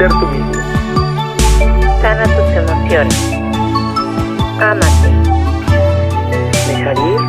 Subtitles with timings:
[0.00, 0.52] ser tú mismo.
[2.00, 3.14] Sana tus emociones.
[4.58, 5.10] Ámate.
[6.68, 7.20] Dejar ir.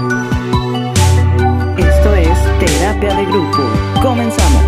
[1.85, 3.61] Esto es Terapia de Grupo.
[4.01, 4.63] Comenzamos.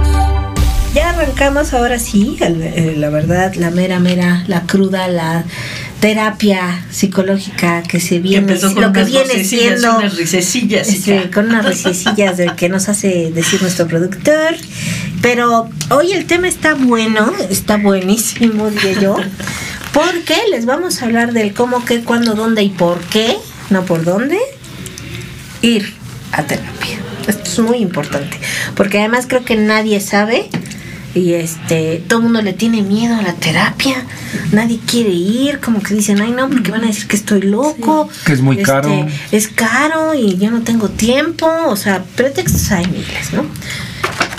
[0.93, 5.43] Ya arrancamos ahora sí, el- eh, la verdad, la mera, mera, la cruda, la
[6.01, 11.45] terapia psicológica que se viene, con lo que viene siendo unas risecillas y este, con
[11.45, 14.55] unas risecillas del que nos hace decir nuestro productor.
[15.23, 19.15] Pero hoy el tema está bueno, está buenísimo, diría yo,
[19.93, 23.37] porque les vamos a hablar del cómo, qué, cuándo, dónde y por qué,
[23.69, 24.37] no por dónde,
[25.61, 25.93] ir
[26.33, 26.99] a terapia.
[27.25, 28.37] Esto es muy importante,
[28.75, 30.49] porque además creo que nadie sabe
[31.15, 33.95] y este todo el mundo le tiene miedo a la terapia.
[34.51, 38.09] Nadie quiere ir, como que dicen, "Ay, no, porque van a decir que estoy loco."
[38.25, 39.07] Que es muy Este, caro.
[39.31, 43.45] Es caro y yo no tengo tiempo, o sea, pretextos hay miles, ¿no?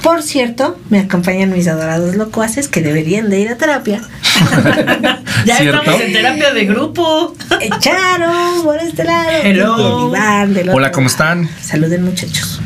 [0.05, 4.03] Por cierto, me acompañan mis adorados locuaces que deberían de ir a terapia.
[5.47, 5.81] Ya ¿Cierto?
[5.81, 7.35] estamos en terapia de grupo.
[7.81, 9.29] Charo, por este lado.
[9.43, 10.09] Hello.
[10.09, 11.13] Iván del Hola, ¿cómo lado.
[11.13, 11.51] están?
[11.61, 12.61] Saluden, muchachos.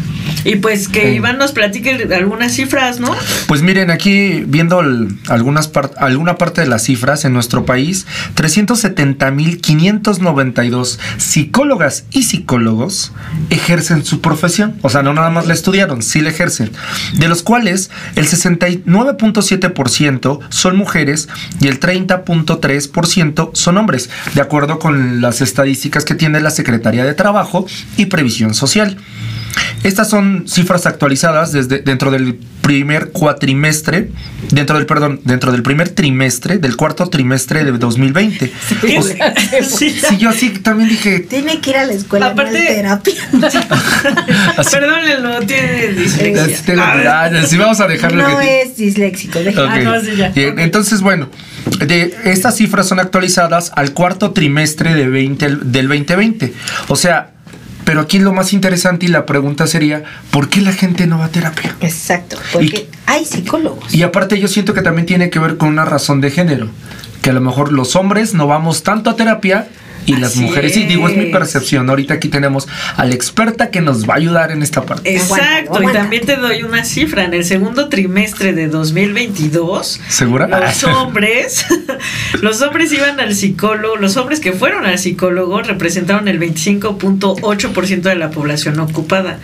[0.44, 3.14] Y pues que Iván nos platique algunas cifras, ¿no?
[3.46, 8.06] Pues miren, aquí viendo el- algunas par- alguna parte de las cifras en nuestro país,
[8.34, 13.12] 370.592 psicólogas y psicólogos
[13.50, 14.76] ejercen su profesión.
[14.82, 16.70] O sea, no nada más la estudiaron, sí la ejercen.
[17.14, 21.28] De los cuales el 69.7% son mujeres
[21.60, 27.14] y el 30.3% son hombres, de acuerdo con las estadísticas que tiene la Secretaría de
[27.14, 27.66] Trabajo
[27.96, 28.96] y Previsión Social.
[29.82, 34.10] Estas son cifras actualizadas desde dentro del primer cuatrimestre,
[34.50, 38.52] dentro del perdón, dentro del primer trimestre, del cuarto trimestre de 2020.
[38.98, 39.90] O sea, Sí.
[39.90, 43.14] sí, yo así también dije, Tiene que ir a la escuela Aparte- no terapia.
[44.70, 46.74] Perdónenlo, tiene dislexia.
[46.78, 49.38] ah, sí, vamos a dejarlo no que es disléxico.
[49.40, 49.70] deja- Ok.
[49.72, 50.28] Ah, no, sí, ya.
[50.30, 50.58] Bien.
[50.58, 51.28] Entonces, bueno,
[51.86, 56.52] de, estas cifras son actualizadas al cuarto trimestre de 20, del 2020.
[56.88, 57.30] O sea,
[57.88, 61.24] pero aquí lo más interesante y la pregunta sería, ¿por qué la gente no va
[61.24, 61.74] a terapia?
[61.80, 63.94] Exacto, porque hay psicólogos.
[63.94, 66.68] Y aparte yo siento que también tiene que ver con una razón de género,
[67.22, 69.68] que a lo mejor los hombres no vamos tanto a terapia
[70.08, 71.88] y las mujeres sí, digo, es mi percepción.
[71.90, 75.14] Ahorita aquí tenemos a la experta que nos va a ayudar en esta parte.
[75.14, 77.24] Exacto, Aguanta, y también te doy una cifra.
[77.24, 80.46] En el segundo trimestre de 2022, ¿Segura?
[80.46, 81.66] los hombres,
[82.42, 88.14] los hombres iban al psicólogo, los hombres que fueron al psicólogo representaron el 25.8% de
[88.14, 89.38] la población ocupada.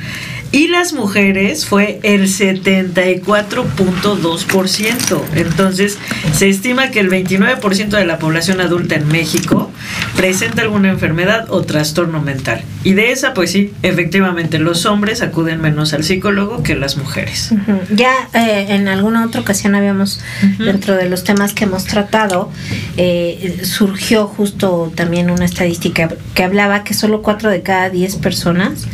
[0.54, 5.20] Y las mujeres fue el 74.2%.
[5.34, 5.98] Entonces,
[6.32, 9.72] se estima que el 29% de la población adulta en México
[10.16, 12.62] presenta alguna enfermedad o trastorno mental.
[12.84, 17.50] Y de esa, pues sí, efectivamente, los hombres acuden menos al psicólogo que las mujeres.
[17.90, 20.20] Ya eh, en alguna otra ocasión habíamos,
[20.58, 22.52] dentro de los temas que hemos tratado,
[22.96, 28.86] eh, surgió justo también una estadística que hablaba que solo 4 de cada 10 personas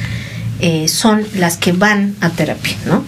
[0.61, 3.05] eh, son las que van a terapia, ¿no?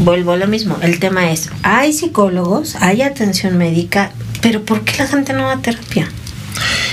[0.00, 4.96] Vuelvo a lo mismo, el tema es, hay psicólogos, hay atención médica, pero ¿por qué
[4.98, 6.08] la gente no va a terapia?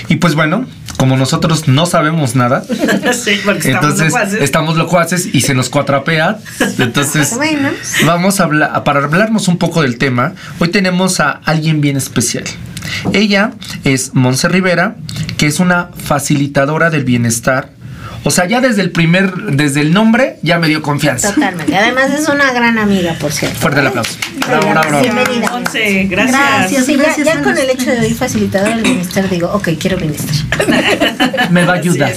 [0.09, 0.65] Y pues bueno,
[0.97, 2.63] como nosotros no sabemos nada,
[3.13, 4.41] sí, porque estamos entonces locuaces.
[4.41, 6.39] estamos locuaces y se nos cuatrapea.
[6.79, 7.69] Entonces, Bueno.
[8.05, 12.43] vamos a hablar, para hablarnos un poco del tema, hoy tenemos a alguien bien especial.
[13.13, 13.51] Ella
[13.83, 14.95] es Monse Rivera,
[15.37, 17.69] que es una facilitadora del bienestar.
[18.27, 21.33] O sea, ya desde el primer, desde el nombre, ya me dio confianza.
[21.33, 21.73] Totalmente.
[21.77, 23.57] Además es una gran amiga, por cierto.
[23.57, 24.17] Fuerte el aplauso.
[24.45, 25.01] Bravo, bravo, bravo.
[25.01, 25.53] Bienvenida.
[25.53, 26.37] Once, gracias.
[26.37, 26.85] Gracias.
[26.85, 29.69] Sí, ya, Gracias ya a con el hecho de oír facilitador del bienestar digo, ok,
[29.79, 30.35] quiero bienestar.
[31.51, 32.13] Me va a ayudar.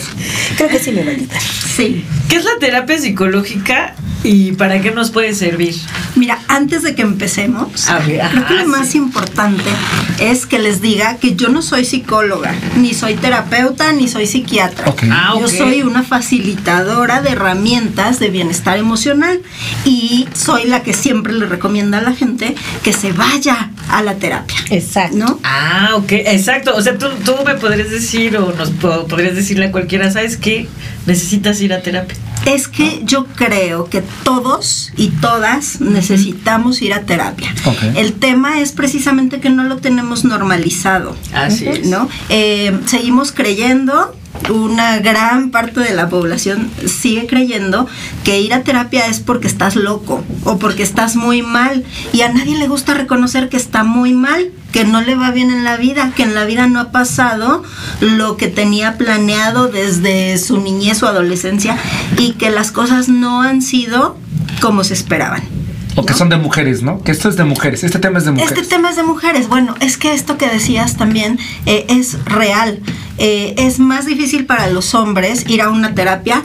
[0.57, 1.41] Creo que sí me va a ayudar.
[1.41, 2.05] Sí.
[2.29, 3.95] ¿Qué es la terapia psicológica
[4.25, 5.77] y para qué nos puede servir?
[6.17, 9.71] Mira, antes de que empecemos, A ver, creo que lo más importante
[10.19, 14.89] es que les diga que yo no soy psicóloga, ni soy terapeuta, ni soy psiquiatra.
[14.89, 15.05] Ok.
[15.11, 15.53] Ah, Yo ok.
[15.53, 19.41] soy una facilitadora de herramientas de bienestar emocional
[19.85, 24.17] y soy la que siempre le recomienda a la gente que se vaya a la
[24.17, 24.57] terapia.
[24.71, 25.17] Exacto.
[25.17, 25.41] ¿No?
[25.45, 26.75] Ah, ok, exacto.
[26.75, 30.37] O sea, tú, tú me podrías decir o nos po- podrías decirle a cualquiera, ¿sabes
[30.37, 30.69] qué?
[31.07, 32.17] Necesitas ir a terapia.
[32.47, 37.55] Es que yo creo que todos y todas necesitamos ir a terapia.
[37.65, 37.97] Ok.
[37.97, 41.17] El tema es precisamente que no lo tenemos normalizado.
[41.35, 41.87] Así es.
[41.87, 42.09] ¿no?
[42.29, 44.15] Eh, seguimos creyendo,
[44.49, 47.87] una gran parte de la población sigue creyendo
[48.25, 52.33] que ir a terapia es porque estás loco o porque estás muy mal y a
[52.33, 55.77] nadie le gusta reconocer que está muy mal, que no le va bien en la
[55.77, 57.63] vida, que en la vida no ha pasado
[58.01, 61.77] lo que tenía planeado desde su niñez o adolescencia
[62.17, 64.17] y que las cosas no han sido
[64.61, 65.60] como se esperaban.
[65.97, 66.19] O que ¿no?
[66.19, 67.03] son de mujeres, ¿no?
[67.03, 67.85] Que esto es de mujeres.
[67.85, 68.53] Este tema es de mujeres.
[68.53, 69.49] Este tema es de mujeres.
[69.49, 72.81] Bueno, es que esto que decías también eh, es real.
[73.19, 76.45] Eh, es más difícil para los hombres ir a una terapia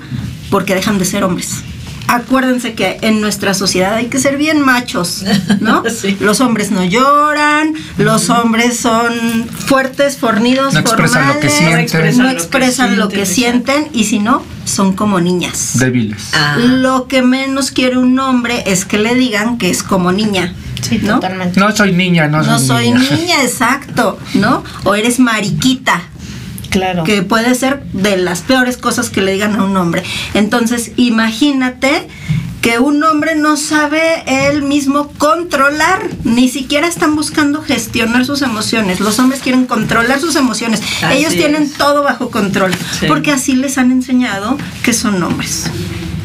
[0.50, 1.63] porque dejan de ser hombres.
[2.07, 5.24] Acuérdense que en nuestra sociedad hay que ser bien machos,
[5.60, 5.84] ¿no?
[5.90, 6.18] Sí.
[6.19, 12.18] Los hombres no lloran, los hombres son fuertes, fornidos, No expresan lo que sienten.
[12.18, 15.72] no expresan lo que sienten y si no, son como niñas.
[15.80, 16.30] Débiles.
[16.34, 16.57] Ah.
[16.60, 20.54] Lo que menos quiere un hombre es que le digan que es como niña.
[20.81, 21.16] Sí, ¿no?
[21.16, 21.60] totalmente.
[21.60, 24.63] No soy niña, no, No soy, soy niña, exacto, ¿no?
[24.84, 26.04] O eres mariquita,
[26.75, 27.04] Claro.
[27.04, 30.04] que puede ser de las peores cosas que le digan a un hombre.
[30.33, 32.07] Entonces, imagínate
[32.62, 39.00] que un hombre no sabe él mismo controlar, ni siquiera están buscando gestionar sus emociones.
[39.00, 40.81] Los hombres quieren controlar sus emociones.
[41.04, 41.74] Así Ellos tienen es.
[41.74, 43.06] todo bajo control, Sí.
[43.07, 45.69] porque así les han enseñado que son hombres.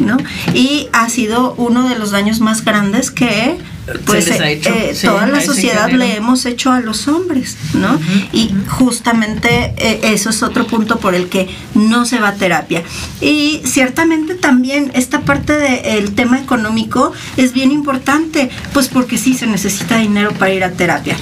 [0.00, 0.17] ¿No?
[0.55, 3.58] Y ha sido uno de los daños más grandes que
[4.05, 7.99] pues eh, hecho, eh, sí, toda la sociedad le hemos hecho a los hombres, ¿no?
[8.32, 12.82] Y justamente eh, eso es otro punto por el que no se va a terapia.
[13.20, 19.46] Y ciertamente también esta parte del tema económico es bien importante, pues porque sí se
[19.46, 21.17] necesita dinero para ir a terapia.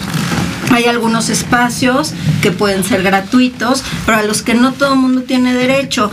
[0.71, 5.23] Hay algunos espacios que pueden ser gratuitos, pero a los que no todo el mundo
[5.23, 6.11] tiene derecho.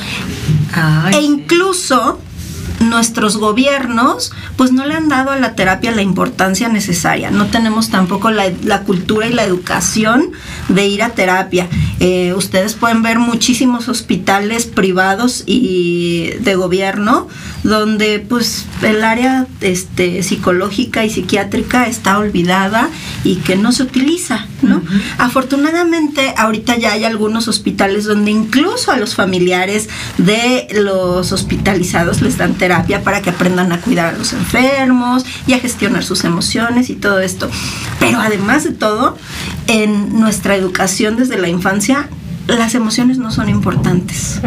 [0.73, 2.19] Ay, e sí.
[2.79, 7.31] Nuestros gobiernos pues no le han dado a la terapia la importancia necesaria.
[7.31, 10.31] No tenemos tampoco la, la cultura y la educación
[10.69, 11.67] de ir a terapia.
[12.07, 17.27] Eh, ustedes pueden ver muchísimos hospitales privados y de gobierno
[17.63, 22.89] donde pues el área este, psicológica y psiquiátrica está olvidada
[23.23, 24.83] y que no se utiliza, ¿no?
[25.17, 32.37] Afortunadamente ahorita ya hay algunos hospitales donde incluso a los familiares de los hospitalizados les
[32.37, 36.91] dan terapia para que aprendan a cuidar a los enfermos y a gestionar sus emociones
[36.91, 37.49] y todo esto.
[37.99, 39.17] Pero además de todo,
[39.65, 41.94] en nuestra educación desde la infancia,
[42.47, 44.39] las emociones no son importantes.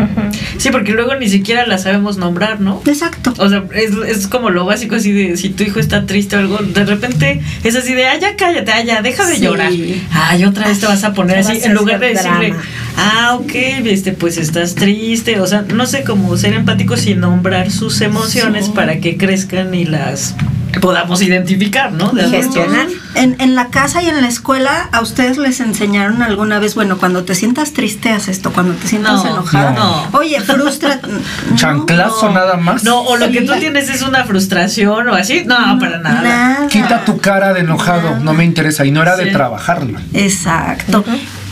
[0.56, 2.80] Sí, porque luego ni siquiera la sabemos nombrar, ¿no?
[2.86, 3.34] Exacto.
[3.38, 6.38] O sea, es, es como lo básico así de si tu hijo está triste o
[6.38, 9.40] algo, de repente es así de, ah, ya cállate, ah, ya, deja de Sí.
[9.42, 9.72] llorar.
[10.12, 12.62] Ay, otra vez te vas a poner así, en lugar de decirle, drama.
[12.96, 13.52] ah, ok,
[13.86, 15.40] este, pues estás triste.
[15.40, 18.72] O sea, no sé cómo ser empáticos y nombrar sus emociones Sí.
[18.76, 20.36] para que crezcan y las
[20.80, 22.10] podamos identificar, ¿no?
[22.10, 22.86] De Y gestionar.
[23.14, 26.98] En, en la casa y en la escuela, ¿a ustedes les enseñaron alguna vez, bueno,
[26.98, 29.70] cuando te sientas triste, haz esto, cuando te sientas No, enojada?
[29.72, 30.06] no.
[30.12, 31.00] Oye, frustra.
[31.56, 32.84] Chanclazo nada más.
[32.84, 35.44] No, o lo que tú tienes es una frustración o así.
[35.46, 36.22] No, para nada.
[36.22, 36.66] Nada.
[36.68, 38.84] Quita tu cara de enojado, no me interesa.
[38.84, 39.98] Y no era de trabajarlo.
[40.14, 41.04] Exacto.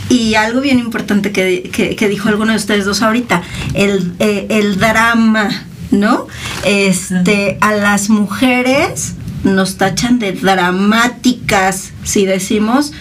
[0.09, 3.43] Y algo bien importante que, que- que dijo alguno de ustedes dos ahorita,
[3.75, 5.49] el, eh, el drama,
[5.91, 6.27] ¿no?
[6.65, 12.93] Este, a las mujeres nos tachan de dramáticas si decimos,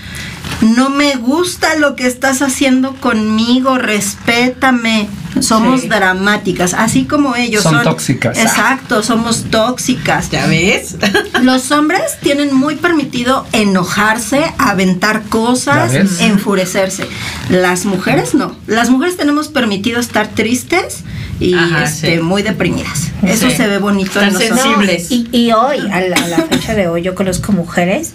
[0.61, 5.09] no me gusta lo que estás haciendo conmigo, respétame.
[5.41, 5.87] Somos Sí.
[5.89, 7.83] dramáticas, así como ellos Son son.
[7.83, 8.37] tóxicas.
[8.37, 10.29] Exacto, somos tóxicas.
[10.29, 10.95] ¿Ya ves?
[11.43, 17.05] Los hombres tienen muy permitido enojarse, aventar cosas, enfurecerse.
[17.49, 18.55] Las mujeres no.
[18.67, 20.99] Las mujeres tenemos permitido estar tristes
[21.39, 22.21] y Ajá, este, sí.
[22.21, 23.11] muy deprimidas.
[23.21, 23.55] Eso Sí.
[23.57, 24.61] se ve bonito en Estar nosotros.
[24.61, 25.11] sensibles.
[25.11, 28.13] Y, y hoy, a la, a la fecha de hoy, yo conozco mujeres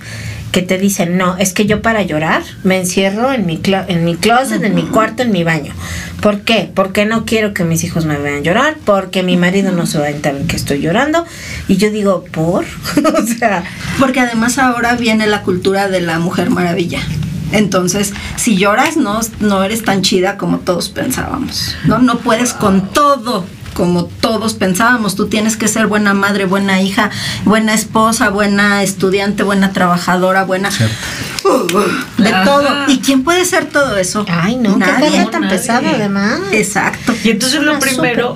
[0.52, 4.04] que te dicen, no, es que yo para llorar me encierro en mi, clo- en
[4.04, 5.72] mi closet, en mi cuarto, en mi baño.
[6.20, 6.70] ¿Por qué?
[6.74, 10.06] Porque no quiero que mis hijos me vean llorar, porque mi marido no se va
[10.06, 11.24] a enterar que estoy llorando.
[11.68, 12.64] Y yo digo, ¿por?
[13.14, 13.64] o sea,
[13.98, 17.00] Porque además ahora viene la cultura de la mujer maravilla.
[17.52, 21.74] Entonces, si lloras, no, no eres tan chida como todos pensábamos.
[21.84, 23.44] No, no puedes con todo
[23.80, 25.16] como todos pensábamos.
[25.16, 27.08] Tú tienes que ser buena madre, buena hija,
[27.46, 30.68] buena esposa, buena estudiante, buena trabajadora, buena
[32.18, 32.44] de Ajá.
[32.44, 32.68] todo.
[32.88, 34.26] ¿Y quién puede ser todo eso?
[34.28, 35.10] ay, no, qué Nadie.
[35.10, 35.56] carga tan Nadie.
[35.56, 36.40] pesada además.
[36.52, 37.14] Exacto.
[37.24, 38.34] Y entonces lo Una primero,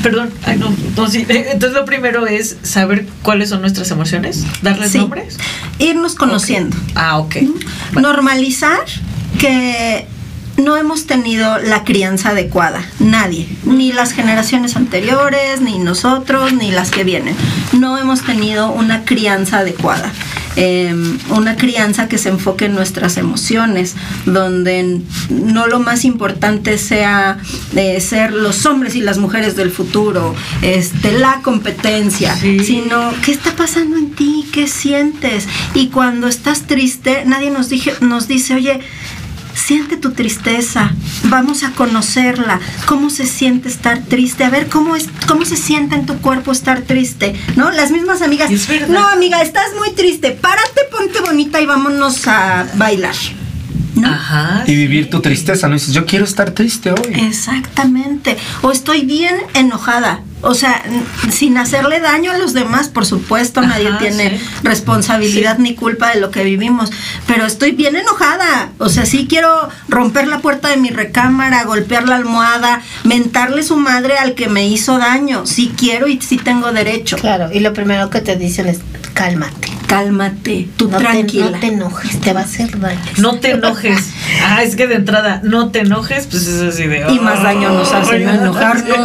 [0.00, 4.92] perdón, ay no, no, sí, entonces lo primero es saber cuáles son nuestras emociones, darles
[4.92, 4.98] Sí.
[4.98, 5.38] nombres.
[5.80, 6.76] Irnos conociendo.
[6.94, 7.34] Ah, ok.
[7.94, 8.78] Bueno, Normalizar
[9.40, 10.06] que
[10.56, 16.90] no hemos tenido la crianza adecuada, nadie, ni las generaciones anteriores, ni nosotros, ni las
[16.90, 17.34] que vienen.
[17.72, 20.12] No hemos tenido una crianza adecuada.
[20.56, 20.94] Eh,
[21.30, 27.38] una crianza que se enfoque en nuestras emociones, donde no lo más importante sea
[27.74, 30.32] eh, ser los hombres y las mujeres del futuro,
[30.62, 32.60] este, la competencia, Sí.
[32.60, 35.48] sino qué está pasando en ti, qué sientes.
[35.74, 38.78] Y cuando estás triste, nadie nos, dije, nos dice, oye,
[39.54, 40.90] siente tu tristeza,
[41.24, 45.94] vamos a conocerla, cómo se siente estar triste, a ver cómo es, cómo se siente
[45.94, 47.70] en tu cuerpo estar triste, ¿no?
[47.70, 48.50] Las mismas amigas,
[48.88, 53.14] no amiga, estás muy triste, párate, ponte bonita y vámonos a bailar,
[53.94, 54.08] ¿no?
[54.08, 54.64] Ajá.
[54.66, 55.74] Y vivir tu tristeza, ¿no?
[55.74, 57.26] Dices, yo quiero estar triste hoy.
[57.26, 58.36] Exactamente.
[58.62, 60.20] O estoy bien enojada.
[60.44, 60.82] O sea,
[61.30, 64.44] sin hacerle daño a los demás, por supuesto, Ajá, nadie tiene sí.
[64.62, 66.90] responsabilidad ni culpa de lo que vivimos.
[67.26, 68.70] Pero estoy bien enojada.
[68.78, 73.76] O sea, sí quiero romper la puerta de mi recámara, golpear la almohada, mentarle su
[73.76, 75.46] madre al que me hizo daño.
[75.46, 77.16] Sí quiero y sí tengo derecho.
[77.16, 78.80] Claro, y lo primero que te dicen es
[79.14, 79.68] cálmate.
[79.86, 81.50] Cálmate, tú No te, tranquila.
[81.50, 82.98] no te enojes, te va a hacer daño.
[83.18, 84.10] No te enojes.
[84.44, 87.04] Ah, es que de entrada, no te enojes, pues es así de.
[87.12, 88.98] y más daño nos hace no Ay, enojarnos.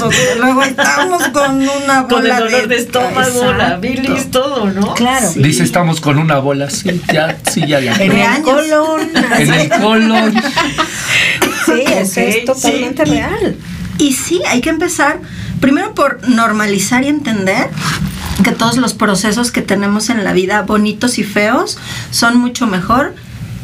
[0.00, 3.80] pues, luego estamos con una bola Con el dolor de estómago, la Exacto.
[3.80, 4.94] bilis, todo, ¿no?
[4.94, 5.30] Claro.
[5.30, 5.42] Sí.
[5.42, 6.70] Dice, estamos con una bola.
[6.70, 7.94] Sí, ya, sí, ya, ya.
[7.96, 9.10] En el colon.
[9.38, 10.34] En el colon.
[11.66, 13.10] Sí, eso es totalmente sí.
[13.12, 13.56] real.
[13.98, 15.20] Y sí, hay que empezar
[15.60, 17.68] primero por normalizar y entender
[18.42, 21.78] que todos los procesos que tenemos en la vida, bonitos y feos,
[22.10, 23.14] son mucho mejor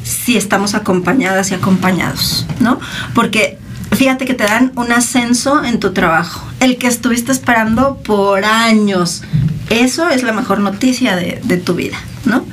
[0.05, 2.81] si estamos acompañadas y acompañados, ¿no?
[3.15, 3.59] Porque
[3.93, 9.23] fíjate que te dan un ascenso en tu trabajo, el que estuviste esperando por años.
[9.71, 12.45] Eso es la mejor noticia de, de tu vida, ¿no?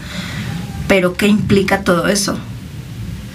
[0.88, 2.40] Pero ¿qué implica todo eso?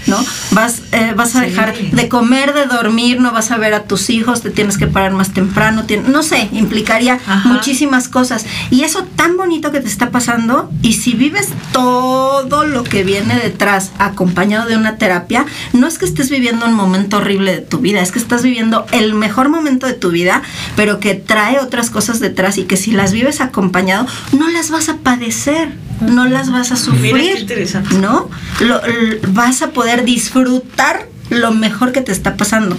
[0.06, 0.18] ¿No?
[0.52, 1.46] Vas, eh, vas a Sí.
[1.50, 4.87] dejar de comer, de dormir, no vas a ver a tus hijos, te tienes que
[4.87, 7.49] parar más temprano, no sé, implicaría Ajá.
[7.49, 8.44] muchísimas cosas.
[8.70, 13.37] Y eso tan bonito que te está pasando, y si vives todo lo que viene
[13.37, 17.78] detrás acompañado de una terapia, no es que estés viviendo un momento horrible de tu
[17.78, 20.42] vida, es que estás viviendo el mejor momento de tu vida,
[20.76, 24.88] pero que trae otras cosas detrás y que si las vives acompañado, no las vas
[24.88, 25.73] a padecer,
[26.11, 27.14] no las vas a sufrir.
[27.14, 27.99] Mira qué interesante.
[27.99, 28.30] ¿no?
[28.61, 28.80] Lo-
[29.28, 32.76] vas a poder disfrutar lo mejor que te está pasando.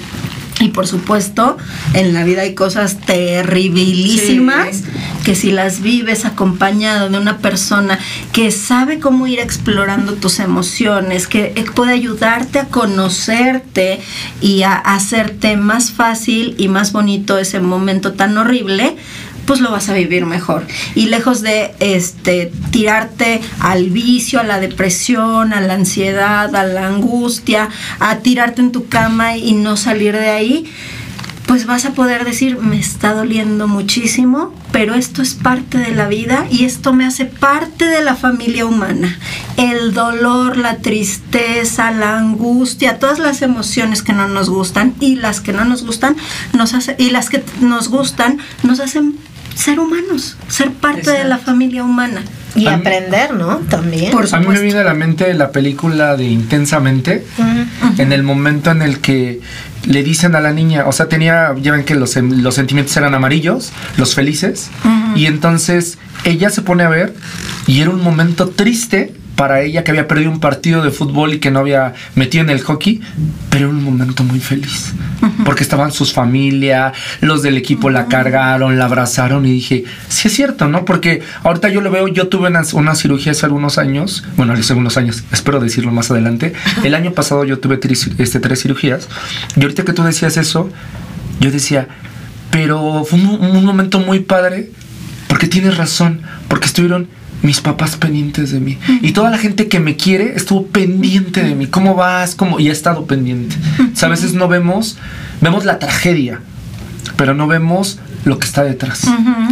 [0.62, 1.58] Y por supuesto,
[1.94, 4.84] en la vida hay cosas terribilísimas Sí.
[5.26, 8.00] que si las vives acompañado de una persona
[8.32, 14.00] que sabe cómo ir explorando tus emociones, que eh, puede ayudarte a conocerte
[14.40, 18.96] y a hacerte más fácil y más bonito ese momento tan horrible,
[19.46, 20.66] pues lo vas a vivir mejor.
[20.96, 26.88] Y lejos de este tirarte al vicio, a la depresión, a la ansiedad, a la
[26.88, 30.72] angustia, a tirarte en tu cama y no salir de ahí,
[31.48, 36.08] pues vas a poder decir, me está doliendo muchísimo, pero esto es parte de la
[36.08, 39.18] vida y esto me hace parte de la familia humana.
[39.56, 45.40] El dolor, la tristeza, la angustia, todas las emociones que no nos gustan y las
[45.40, 46.16] que no nos gustan
[46.54, 49.16] nos hace, y las que nos gustan nos hacen
[49.56, 52.22] ser humanos, ser parte de la familia humana.
[52.56, 53.58] Y A mí- aprender, ¿no?
[53.70, 54.12] También.
[54.12, 57.26] Por A mí me viene a la mente la película de Intensamente,
[57.98, 59.42] en el momento en el que
[59.86, 63.14] le dicen a la niña, o sea, tenía, ya ven que los, los sentimientos eran
[63.14, 64.70] amarillos, los felices,
[65.16, 67.14] y entonces ella se pone a ver
[67.68, 71.40] y era un momento triste para ella que había perdido un partido de fútbol y
[71.40, 73.02] que no había metido en el hockey,
[73.50, 74.94] pero era un momento muy feliz,
[75.46, 80.34] porque estaban sus familia, los del equipo la cargaron, la abrazaron y dije, sí es
[80.34, 80.86] cierto, ¿no?
[80.86, 84.74] Porque ahorita yo lo veo, yo tuve una, una cirugía hace algunos años, bueno, hace
[84.74, 89.10] algunos años, espero decirlo más adelante, el año pasado yo tuve tres, este, tres cirugías
[89.56, 90.70] y ahorita que tú decías eso,
[91.40, 91.88] yo decía,
[92.52, 94.72] pero fue un, un momento muy padre
[95.28, 97.10] porque tienes razón, porque estuvieron
[97.42, 101.56] mis papás pendientes de mí y toda la gente que me quiere estuvo pendiente de
[101.56, 101.68] mí.
[101.68, 102.36] ¿Cómo vas?
[102.36, 102.60] ¿Cómo?
[102.60, 103.56] Y ha estado pendiente.
[103.94, 104.98] O sea, a veces no vemos,
[105.42, 106.40] vemos la tragedia,
[107.18, 109.04] pero no vemos lo que está detrás.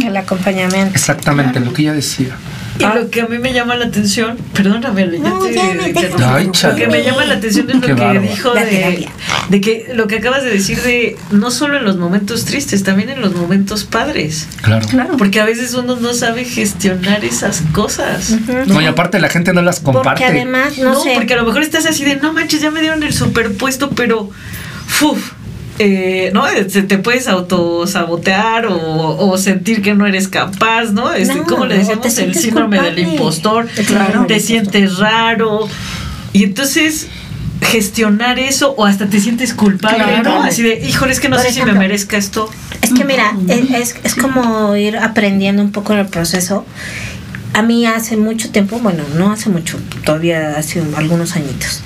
[0.04, 0.94] El acompañamiento.
[0.94, 2.36] Exactamente, lo que ella decía.
[2.78, 6.34] Y lo que a mí me llama la atención, perdóname, ya No, te ya.
[6.34, 9.08] Ay, Lo que me llama la atención es lo Qué que dijo de,
[9.48, 13.10] de que lo que acabas de decir de no solo en los momentos tristes, también
[13.10, 14.48] en los momentos padres.
[14.62, 14.86] Claro.
[14.88, 15.16] Claro.
[15.16, 18.30] Porque a veces uno no sabe gestionar esas cosas.
[18.66, 20.08] No, y aparte la gente no las comparte.
[20.10, 21.12] Porque además, no, No, sé.
[21.14, 24.30] porque a lo mejor estás así de, no manches, ya me dieron el superpuesto, pero,
[25.02, 25.32] uf,
[25.78, 26.44] eh, ¿no?
[26.68, 31.12] Se te puedes autosabotear o, o sentir que no eres capaz, ¿no?
[31.12, 32.18] Este, No, ¿Cómo le decíamos?
[32.18, 33.66] El síndrome del impostor.
[33.86, 34.26] Claro.
[34.26, 35.68] Te sientes raro.
[36.32, 37.08] Y entonces
[37.60, 40.22] gestionar eso o hasta te sientes culpable, Claro.
[40.38, 40.42] ¿no?
[40.42, 42.50] Así de, híjole, es que no Por sé si me merezca esto.
[42.82, 46.66] Es que mira, es, es, como ir aprendiendo un poco en el proceso.
[47.54, 51.82] A mí hace mucho tiempo, bueno, no hace mucho, todavía hace un- algunos añitos.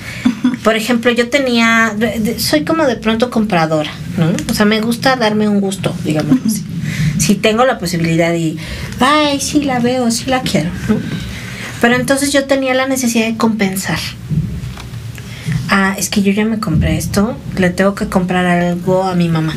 [0.69, 1.95] Por ejemplo, yo tenía,
[2.37, 4.27] soy como de pronto compradora, ¿no?
[4.51, 6.63] O sea, me gusta darme un gusto, digamos así.
[7.17, 8.55] Si tengo la posibilidad y,
[8.99, 10.97] ay, sí la veo, sí la quiero, ¿no?
[11.81, 13.97] Pero entonces yo tenía la necesidad de compensar.
[15.69, 19.27] ah, es que yo ya me compré esto, le tengo que comprar algo a mi
[19.27, 19.55] mamá.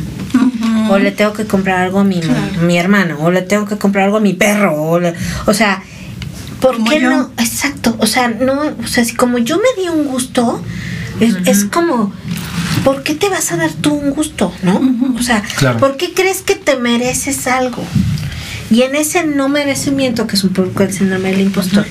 [0.89, 2.21] O le tengo que comprar algo a mi,
[2.65, 5.13] mi hermano, o le tengo que comprar algo a mi perro, o, le-
[5.45, 5.83] o sea,
[6.59, 7.09] ¿por qué yo.
[7.11, 7.31] no?
[7.37, 8.53] Exacto, o sea, no,
[8.83, 10.61] o sea, si como yo me di un gusto,
[11.19, 12.11] es, es como,
[12.83, 14.81] ¿por qué te vas a dar tú un gusto, no?
[15.17, 15.79] O sea, Claro.
[15.79, 17.83] ¿por qué crees que te mereces algo?
[18.71, 21.85] Y en ese no merecimiento, que es un poco el síndrome del impostor,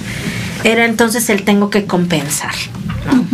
[0.64, 2.54] era entonces el tengo que compensar.
[3.06, 3.24] ¿no?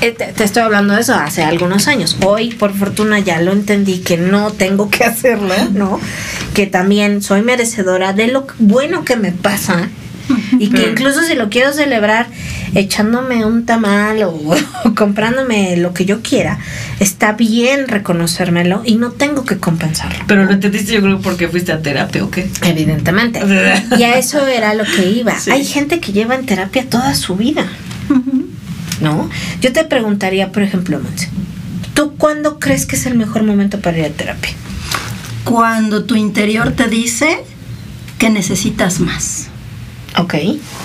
[0.00, 2.16] Eh, Te, te estoy hablando de eso hace algunos años.
[2.24, 6.00] Hoy, por fortuna, ya lo entendí que no tengo que hacerlo, ¿no?
[6.54, 9.88] Que también soy merecedora de lo bueno que me pasa.
[10.58, 12.26] Y que incluso si lo quiero celebrar
[12.74, 14.54] echándome un tamal o,
[14.96, 16.58] comprándome lo que yo quiera,
[17.00, 20.24] está bien reconocérmelo y no tengo que compensarlo.
[20.26, 22.48] Pero lo entendiste yo creo porque fuiste a terapia o qué.
[22.64, 23.40] Evidentemente.
[23.98, 25.38] Y a eso era lo que iba.
[25.38, 25.50] Sí.
[25.50, 27.66] Hay gente que lleva en terapia toda su vida,
[29.00, 29.28] ¿no?
[29.60, 31.28] Yo te preguntaría, por ejemplo, Monse,
[31.94, 34.50] ¿tú cuándo crees que es el mejor momento para ir a terapia?
[35.44, 37.38] Cuando tu interior te dice
[38.18, 39.48] que necesitas más,
[40.18, 40.34] Ok.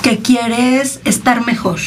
[0.02, 1.80] que quieres estar mejor.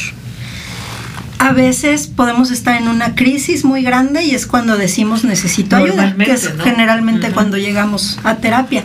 [1.38, 6.14] A veces podemos estar en una crisis muy grande y es cuando decimos necesito ayuda,
[6.16, 6.62] que es ¿no?
[6.64, 8.84] generalmente cuando llegamos a terapia.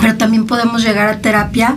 [0.00, 1.76] Pero también podemos llegar a terapia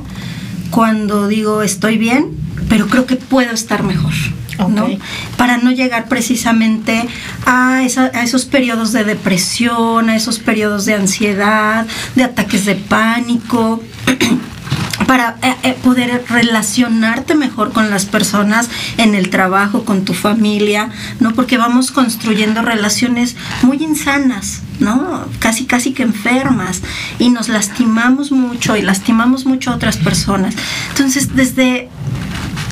[0.72, 2.32] cuando digo estoy bien,
[2.70, 4.14] pero creo que puedo estar mejor.
[4.58, 4.86] ¿no?
[4.86, 5.00] Ok.
[5.38, 7.08] Para no llegar precisamente
[7.46, 12.74] a, esa- a esos periodos de depresión, a esos periodos de ansiedad, de ataques de
[12.74, 13.84] pánico.
[15.08, 20.90] Para eh, eh, poder relacionarte mejor con las personas en el trabajo, con tu familia,
[21.20, 21.34] ¿no?
[21.34, 25.26] Porque vamos construyendo relaciones muy insanas, ¿no?
[25.40, 26.82] Casi, casi que enfermas
[27.18, 30.54] y nos lastimamos mucho y lastimamos mucho a otras personas.
[30.90, 31.90] Entonces, desde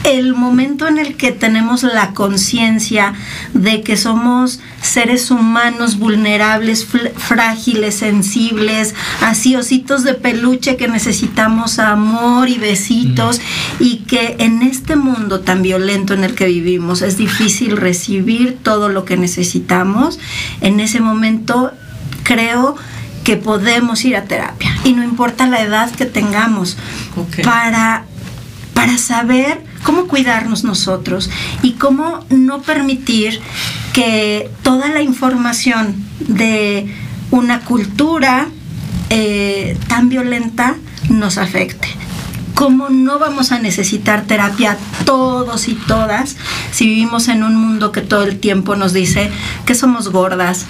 [0.05, 3.13] el momento en el que tenemos la conciencia
[3.53, 6.85] de que somos seres humanos vulnerables,
[7.17, 13.41] frágiles, sensibles, así ositos de peluche que necesitamos amor y besitos
[13.79, 18.89] y que en este mundo tan violento en el que vivimos es difícil recibir todo
[18.89, 20.19] lo que necesitamos,
[20.61, 21.71] en ese momento
[22.23, 22.75] creo
[23.23, 24.77] que podemos ir a terapia.
[24.83, 26.77] Y no importa la edad que tengamos
[27.43, 28.05] para
[28.75, 31.29] para saber cómo cuidarnos nosotros
[31.61, 33.39] y cómo no permitir
[33.93, 36.91] que toda la información de
[37.29, 38.47] una cultura
[39.11, 40.75] eh, tan violenta
[41.09, 41.87] nos afecte.
[42.55, 46.35] ¿Cómo no vamos a necesitar terapia todos y todas
[46.71, 49.29] si vivimos en un mundo que todo el tiempo nos dice
[49.65, 50.65] que somos gordas,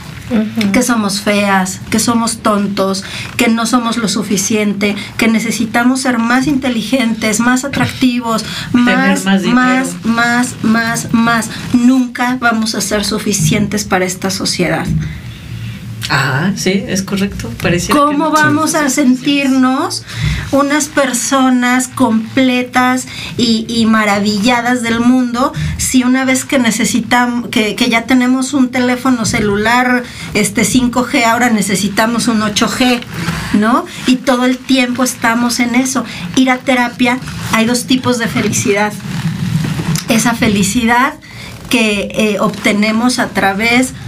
[0.71, 3.03] que somos feas, que somos tontos,
[3.37, 10.55] que no somos lo suficiente, que necesitamos ser más inteligentes, más atractivos, más, más, más,
[10.63, 11.49] más, más.
[11.73, 14.85] Nunca vamos a ser suficientes para esta sociedad.
[16.09, 17.51] Ah, sí, es correcto.
[17.61, 18.31] Pareciera ¿Cómo no.
[18.31, 20.03] vamos a sentirnos
[20.51, 27.89] unas personas completas y, y maravilladas del mundo si una vez que necesitamos, que, que
[27.89, 33.01] ya tenemos un teléfono celular este 5G, ahora necesitamos un 8G,
[33.53, 33.85] ¿no?
[34.07, 36.05] Y todo el tiempo estamos en eso.
[36.35, 37.19] Ir a terapia,
[37.51, 38.93] hay dos tipos de felicidad.
[40.09, 41.15] Esa felicidad
[41.69, 44.04] que eh, obtenemos a través de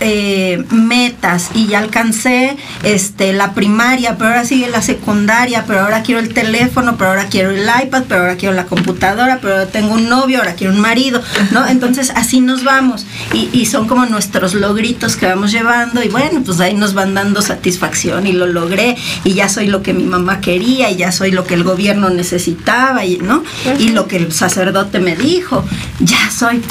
[0.00, 1.50] eh, metas.
[1.54, 6.32] Y ya alcancé este la primaria, pero ahora sigue la secundaria, pero ahora quiero el
[6.32, 10.08] teléfono, pero ahora quiero el iPad, pero ahora quiero la computadora, pero ahora tengo un
[10.08, 11.22] novio, ahora quiero un marido,
[11.52, 11.66] ¿no?
[11.66, 13.06] Entonces así nos vamos.
[13.32, 16.02] Y, y son como nuestros logritos que vamos llevando.
[16.02, 18.96] Y bueno, pues ahí nos van dando satisfacción y lo logré.
[19.24, 22.10] Y ya soy lo que mi mamá quería y ya soy lo que el gobierno
[22.10, 23.42] necesitaba y no
[23.78, 25.64] y lo que el sacerdote me dijo,
[26.00, 26.62] ya soy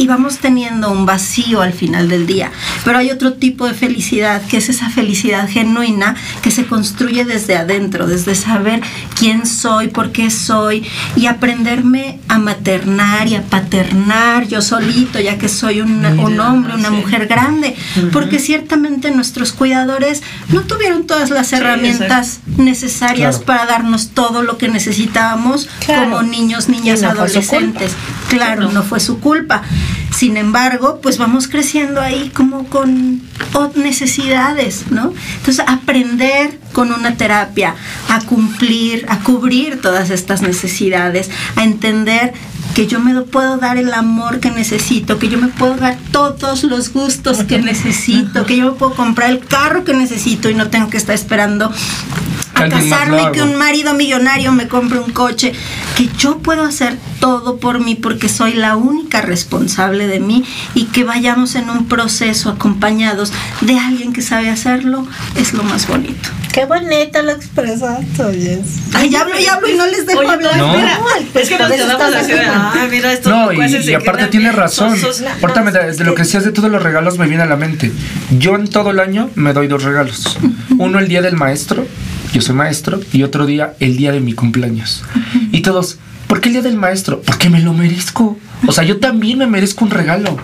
[0.00, 2.50] y vamos teniendo un vacío al final del día.
[2.86, 7.54] Pero hay otro tipo de felicidad, que es esa felicidad genuina que se construye desde
[7.56, 8.80] adentro, desde saber
[9.18, 10.86] quién soy, por qué soy
[11.16, 16.74] y aprenderme a maternar y a paternar yo solito, ya que soy una- un hombre,
[16.76, 16.94] una sí.
[16.94, 17.76] mujer grande.
[18.10, 23.44] Porque ciertamente nuestros cuidadores no tuvieron todas las Sí, herramientas necesarias Claro.
[23.44, 26.04] para darnos todo lo que necesitábamos Claro.
[26.04, 27.92] como niños, niñas, no adolescentes.
[28.30, 28.72] Claro, No.
[28.72, 29.62] no fue su culpa.
[30.14, 33.22] Sin embargo, pues vamos creciendo ahí como con
[33.74, 35.12] necesidades, ¿no?
[35.38, 37.74] Entonces, aprender con una terapia
[38.08, 42.32] a cumplir, a cubrir todas estas necesidades, a entender
[42.74, 46.62] que yo me puedo dar el amor que necesito, que yo me puedo dar todos
[46.64, 50.70] los gustos que necesito, que yo me puedo comprar el carro que necesito y no
[50.70, 51.72] tengo que estar esperando
[52.54, 55.52] a casarme, que un marido millonario me compre un coche,
[55.96, 60.84] que yo puedo hacer todo por mí porque soy la única responsable de mí y
[60.84, 65.06] que vayamos en un proceso acompañados de alguien que sabe hacerlo,
[65.36, 66.30] es lo más bonito.
[66.52, 68.60] Qué bonito lo expresaste, oye.
[68.94, 70.56] Ay, ya hablo, ya hablo y no les dejo Oye, hablar.
[70.56, 74.96] no, espera, es que nos quedamos estás así ah, mira, No, y, aparte tiene razón.
[74.96, 75.24] sosos".
[75.42, 77.56] Ahorita me da- de lo que decías de todos los regalos me viene a la
[77.56, 77.92] mente.
[78.38, 80.38] Yo en todo el año me doy dos regalos.
[80.78, 81.86] Uno el día del maestro,
[82.32, 85.02] yo soy maestro, y otro día el día de mi cumpleaños.
[85.52, 85.98] Y todos,
[86.40, 87.20] ¿por qué el día del maestro?
[87.20, 88.38] Porque me lo merezco.
[88.66, 90.38] O sea, yo también me merezco un regalo.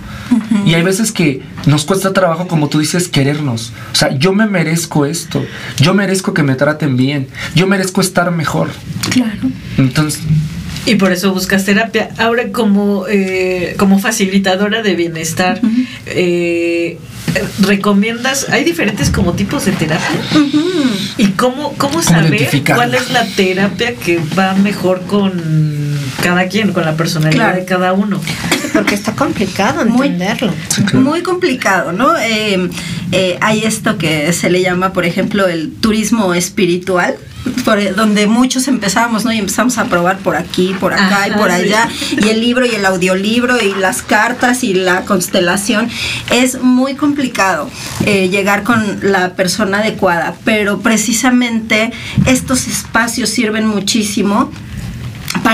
[0.67, 3.73] Y hay veces que nos cuesta trabajo, como tú dices, querernos.
[3.93, 5.43] O sea, yo me merezco esto.
[5.79, 7.29] Yo merezco que me traten bien.
[7.55, 8.69] Yo merezco estar mejor.
[9.09, 9.49] Claro.
[9.79, 10.21] Entonces,
[10.85, 12.11] Y por eso buscas terapia.
[12.19, 15.61] Ahora como, eh, como facilitadora de bienestar,
[16.05, 16.99] eh,
[17.61, 18.51] ¿recomiendas?
[18.51, 20.21] Hay diferentes como tipos de terapia.
[21.17, 22.85] ¿Y cómo, cómo saber identificarla?
[22.85, 25.86] cuál es la terapia que va mejor con
[26.23, 27.57] cada quien, con la personalidad Claro.
[27.59, 28.21] de cada uno?
[28.51, 30.53] Sí, porque está complicado Muy- entenderlo.
[30.69, 31.01] sí, claro.
[31.01, 32.17] Muy complicado, ¿no?
[32.17, 32.71] Eh,
[33.13, 37.17] eh, hay esto que se le llama, por ejemplo, el turismo espiritual,
[37.65, 39.33] por- donde muchos empezamos, ¿no?
[39.33, 41.55] Y empezamos a probar por aquí, por acá y por sí.
[41.55, 41.89] allá,
[42.21, 45.89] y el libro y el audiolibro y las cartas y la constelación.
[46.33, 47.71] Es muy complicado
[48.05, 51.93] eh, llegar con la persona adecuada, pero precisamente
[52.27, 54.51] estos espacios sirven muchísimo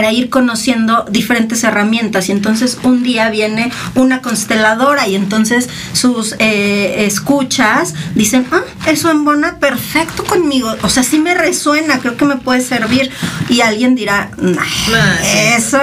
[0.02, 6.34] para ir conociendo diferentes herramientas y entonces un día viene una consteladora y entonces sus
[6.40, 12.24] eh, escuchas dicen, ah, eso embona perfecto conmigo, o sea, sí me resuena, creo que
[12.24, 13.12] me puede servir
[13.48, 14.60] y alguien dirá, "Nah,
[14.92, 15.18] Ah,
[15.56, 15.78] eso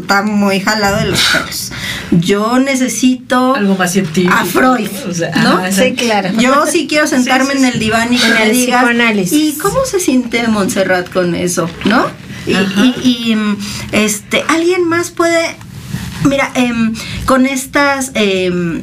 [0.00, 1.72] está muy jalado de los pelos.
[2.10, 4.34] Yo necesito Algo más científico.
[4.34, 5.56] a Freud, O sea, ¿no?
[5.64, 6.28] ah, Sí, claro.
[6.38, 8.84] Yo sí quiero sentarme Sí, sí, en el diván y que me digas.
[9.32, 11.70] ¿y cómo se siente Montserrat con eso?
[11.86, 12.04] ¿No?
[12.46, 12.84] Y, Ajá.
[12.84, 13.56] y- y, mm,
[13.92, 15.56] este, alguien más puede.
[16.24, 16.94] Mira, em,
[17.26, 18.82] con estas em,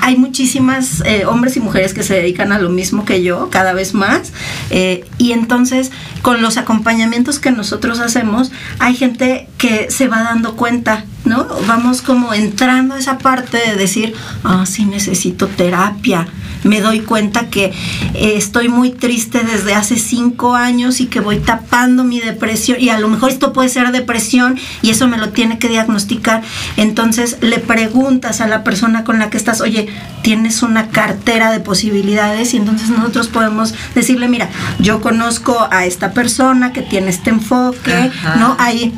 [0.00, 3.72] hay muchísimas eh, hombres y mujeres que se dedican a lo mismo que yo, cada
[3.74, 4.32] vez más.
[4.70, 5.90] eh, y entonces,
[6.22, 11.46] con los acompañamientos que nosotros hacemos, hay gente que se va dando cuenta, ¿no?
[11.68, 16.26] Vamos como entrando a esa parte de decir, ah, sí necesito terapia.
[16.64, 17.66] Me doy cuenta que
[18.14, 22.80] eh, estoy muy triste desde hace cinco años y que voy tapando mi depresión.
[22.80, 26.42] Y a lo mejor esto puede ser depresión y eso me lo tiene que diagnosticar.
[26.76, 29.88] Entonces le preguntas a la persona con la que estás, oye,
[30.22, 36.12] tienes una cartera de posibilidades y entonces nosotros podemos decirle, mira, yo conozco a esta
[36.12, 38.36] persona que tiene este enfoque, Ajá.
[38.36, 38.56] ¿no?
[38.58, 38.92] Hay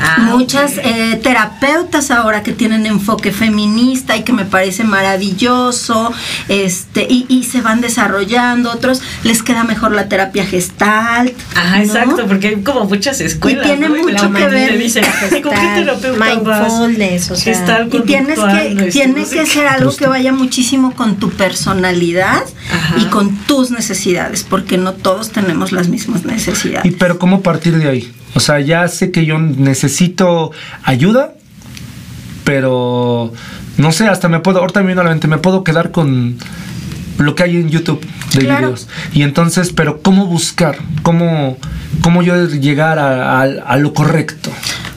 [0.00, 6.12] Ah, muchas eh, terapeutas ahora que tienen enfoque feminista y que me parece maravilloso,
[6.48, 11.32] este, y, y se van desarrollando, otros les queda mejor la terapia gestalt.
[11.54, 11.82] Ajá, ¿no?
[11.84, 13.64] exacto, porque hay como muchas escuelas.
[13.64, 14.02] Y tiene ¿no?
[14.02, 14.78] mucho que ver.
[14.78, 15.04] Dicen,
[15.36, 16.34] "¿Y ¿con qué terapeuta vas?
[16.72, 21.16] Mindfulness, o sea, Y tienes que, este, tiene que ser algo que vaya muchísimo con
[21.16, 22.96] tu personalidad Ajá.
[22.98, 26.94] y con tus necesidades, porque no todos tenemos las mismas ¿Y necesidades.
[26.98, 28.12] pero cómo partir de ahí?
[28.34, 30.50] O sea, ya sé que yo necesito
[30.82, 31.34] ayuda,
[32.44, 33.32] pero
[33.76, 36.36] no sé, hasta me puedo, ahorita me viene a la mente, me puedo quedar con
[37.18, 38.00] lo que hay en YouTube
[38.34, 38.66] de Claro.
[38.68, 38.88] videos.
[39.12, 40.76] Y entonces, pero ¿cómo buscar?
[41.02, 41.56] ¿Cómo,
[42.00, 44.50] cómo yo llegar a, a- a lo correcto?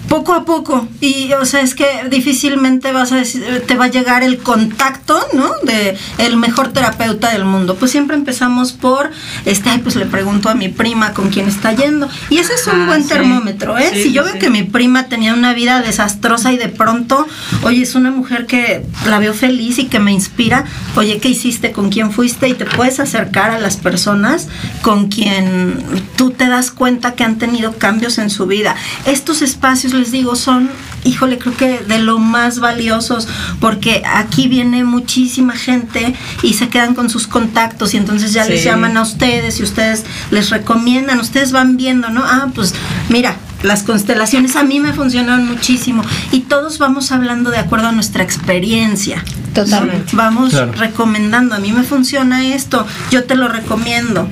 [0.10, 0.88] Poco a poco.
[1.02, 5.20] Y, o sea, es que difícilmente vas a decir- te va a llegar el contacto,
[5.34, 5.52] ¿no?
[5.64, 7.76] De el mejor terapeuta del mundo.
[7.76, 9.12] Pues siempre empezamos por,
[9.46, 12.08] este, ay, pues le pregunto a mi prima con quién está yendo.
[12.30, 13.10] Y ese es un buen sí.
[13.10, 13.90] termómetro, ¿eh?
[13.94, 17.28] Sí, si yo sí, veo que mi prima tenía una vida desastrosa y de pronto,
[17.64, 20.66] oye, es una mujer que la veo feliz y que me inspira,
[20.96, 21.72] oye, ¿qué hiciste?
[21.72, 22.48] ¿Con quién fuiste?
[22.48, 24.48] Y te puedes acercar a las personas
[24.82, 25.84] con quien
[26.16, 28.76] tú te das cuenta que han tenido cambios en su vida.
[29.06, 30.70] Estos espacios, les digo, son,
[31.04, 33.28] híjole, creo que de lo más valiosos,
[33.60, 38.64] porque aquí viene muchísima gente y se quedan con sus contactos y entonces ya les
[38.64, 42.24] llaman a ustedes y ustedes les recomiendan, ustedes van viendo, ¿no?
[42.24, 42.74] Ah, pues
[43.10, 47.92] mira, las constelaciones a mí me funcionaron muchísimo y todos vamos hablando de acuerdo a
[47.92, 49.24] nuestra experiencia.
[49.54, 50.16] Totalmente.
[50.16, 50.74] Vamos Claro.
[50.74, 54.30] recomendando, a mí me funciona esto, yo te lo recomiendo.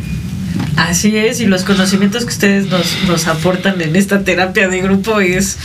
[0.75, 5.21] Así es, y los conocimientos que ustedes nos, nos aportan en esta terapia de grupo
[5.21, 5.57] es,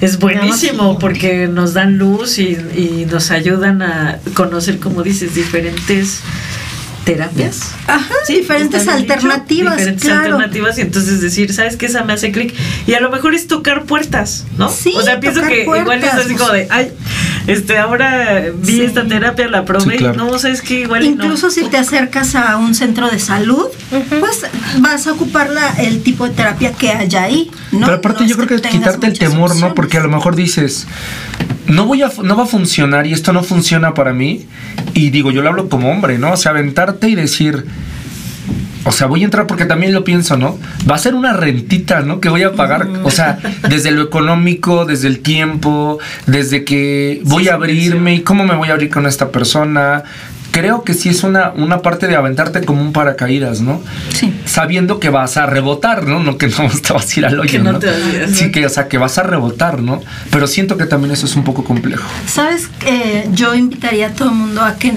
[0.00, 6.20] es buenísimo porque nos dan luz y, y nos ayudan a conocer, como dices, diferentes
[7.12, 7.72] terapias.
[7.86, 10.20] Ajá, Sí, diferentes dicho, alternativas, diferentes claro.
[10.36, 11.86] alternativas y entonces decir, ¿sabes qué?
[11.86, 12.54] Esa me hace clic.
[12.86, 14.68] Y a lo mejor es tocar puertas, ¿no?
[14.68, 16.38] Sí, o sea, pienso tocar que igual es así pues.
[16.38, 16.92] como de, ay,
[17.46, 18.82] este, ahora vi Sí.
[18.82, 20.16] esta terapia, la probé, Sí, claro.
[20.16, 21.10] no, sabes que igual no.
[21.24, 23.66] Incluso si te acercas a un centro de salud,
[24.20, 24.42] pues
[24.80, 27.50] vas a ocupar la, el tipo de terapia que haya ahí.
[27.72, 27.86] ¿no?
[27.86, 29.74] Pero aparte No yo creo que es tengas quitarte el temor, ¿no?
[29.74, 30.86] Porque a lo mejor dices,
[31.66, 34.46] no voy a, no va a funcionar y esto no funciona para mí.
[34.94, 36.32] Y digo, yo lo hablo como hombre, ¿no?
[36.32, 36.52] O sea,
[37.06, 37.64] y decir,
[38.84, 40.58] o sea, voy a entrar porque también lo pienso, ¿no?
[40.90, 42.20] Va a ser una rentita, ¿no?
[42.20, 47.44] Que voy a pagar, o sea, desde lo económico, desde el tiempo, desde que voy
[47.44, 50.04] Sí, a abrirme y cómo me voy a abrir con esta persona.
[50.50, 53.82] Creo que sí es una, una parte de aventarte como un paracaídas, ¿no?
[54.14, 54.32] Sí.
[54.46, 56.20] sabiendo que vas a rebotar, ¿no?
[56.20, 56.54] No que no
[56.86, 57.78] te vas a ir al hoyo, Que no
[58.32, 58.52] Sí, ¿no?
[58.52, 60.00] que, o sea, que vas a rebotar, ¿no?
[60.30, 62.08] Pero siento que también eso es un poco complejo.
[62.26, 64.94] Sabes, Eh, yo invitaría a todo el mundo a que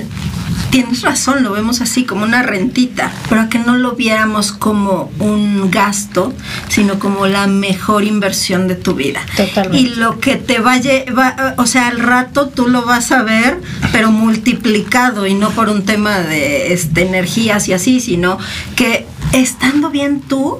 [0.71, 5.69] tienes razón, lo vemos así como una rentita, pero que no lo viéramos como un
[5.69, 6.33] gasto,
[6.69, 9.21] sino como la mejor inversión de tu vida.
[9.35, 9.77] Totalmente.
[9.77, 13.59] Y lo que te vaya, va, o sea, al rato tú lo vas a ver,
[13.91, 18.39] pero multiplicado y no por un tema de este, energías y así, sino
[18.75, 20.59] que estando bien tú,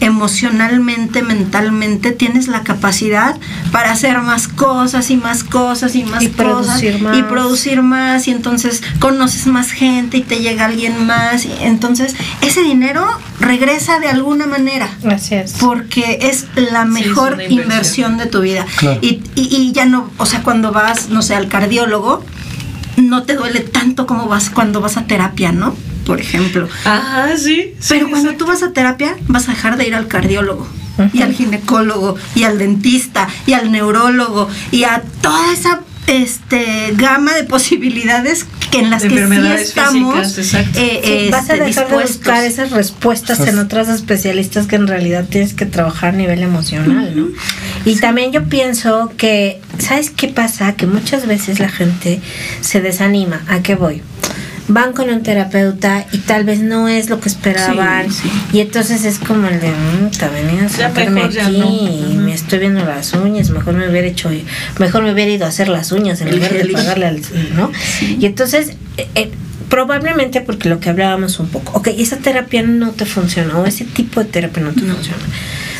[0.00, 3.36] emocionalmente, mentalmente, tienes la capacidad
[3.72, 6.36] para hacer más cosas y más cosas y más Y cosas
[6.80, 7.16] producir más.
[7.18, 12.14] y producir más y entonces conoces más gente y te llega alguien más y entonces
[12.42, 13.06] ese dinero
[13.40, 15.54] regresa de alguna manera Así es.
[15.60, 17.62] porque es la Sí, mejor es una inversión.
[17.64, 18.66] inversión de tu vida.
[18.76, 18.98] Claro.
[19.02, 22.24] Y, y- y ya no, o sea, cuando vas, no sé, al cardiólogo,
[22.96, 25.74] no te duele tanto como vas cuando vas a terapia, ¿no?
[26.08, 26.66] Por ejemplo.
[26.86, 27.74] Ajá, sí.
[27.78, 28.46] sí, Pero cuando exacto.
[28.46, 30.66] tú vas a terapia, vas a dejar de ir al cardiólogo.
[31.12, 37.34] Y al ginecólogo, y al dentista, y al neurólogo, y a toda esa este gama
[37.34, 40.78] de posibilidades que en las De que sí enfermedades estamos físicas, exacto.
[40.80, 44.86] eh, Sí, vas a este, dejar de buscar esas respuestas en otras especialistas que en
[44.86, 47.28] realidad tienes que trabajar a nivel emocional, ¿no?
[47.84, 50.74] Y también yo pienso que, ¿sabes qué pasa?
[50.74, 52.20] Que muchas veces la gente
[52.62, 53.42] se desanima.
[53.48, 54.02] ¿A qué voy?
[54.68, 58.12] Van con un terapeuta y tal vez no es lo que esperaban.
[58.12, 58.30] Sí, sí.
[58.52, 62.12] Y entonces es como el de, mmm, te venía a ya aquí no.
[62.12, 63.50] y me estoy viendo las uñas.
[63.50, 64.30] Mejor me hubiera hecho,
[64.78, 67.22] mejor me hubiera ido a hacer las uñas en El lugar de pagarle al,
[67.54, 67.72] ¿no?
[68.00, 69.30] Y entonces, eh, eh,
[69.68, 73.84] probablemente porque lo que hablábamos un poco, ok, esa terapia no te funciona o ese
[73.84, 75.22] tipo de terapia no te funciona.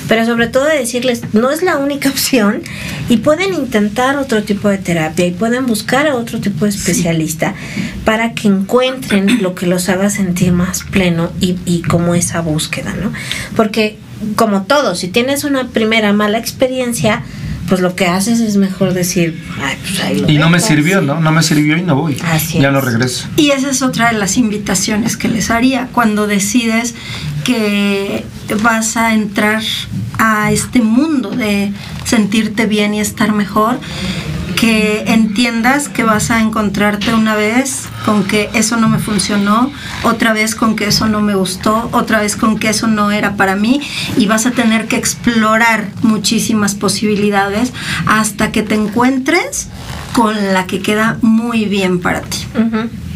[0.09, 2.63] Pero sobre todo decirles, no es la única opción
[3.09, 7.55] y pueden intentar otro tipo de terapia y pueden buscar a otro tipo de especialista
[8.05, 12.95] para que encuentren lo que los haga sentir más pleno y, y como esa búsqueda,
[12.95, 13.13] ¿no?
[13.55, 13.99] Porque
[14.35, 17.23] como todo, si tienes una primera mala experiencia,
[17.69, 20.69] pues lo que haces es mejor decir, ay, pues ahí lo Y no me dejas".
[20.69, 21.21] sirvió, ¿no?
[21.21, 22.17] No me sirvió y no voy.
[22.25, 22.73] Así ya es.
[22.73, 23.29] no regreso.
[23.37, 26.95] Y esa es otra de las invitaciones que les haría cuando decides
[27.49, 28.27] que
[28.63, 29.63] vas a entrar
[30.19, 31.73] a este mundo de
[32.05, 33.81] sentirte bien y estar mejor,
[34.55, 40.35] que entiendas que vas a encontrarte una vez con que eso no me funcionó, otra
[40.35, 43.57] vez con que eso no me gustó, otra vez con que eso no era para
[43.57, 43.81] mí
[44.19, 47.73] y vas a tener que explorar muchísimas posibilidades
[48.07, 49.69] hasta que te encuentres
[50.13, 52.45] con la que queda muy bien para ti.
[52.55, 53.08] Ujú.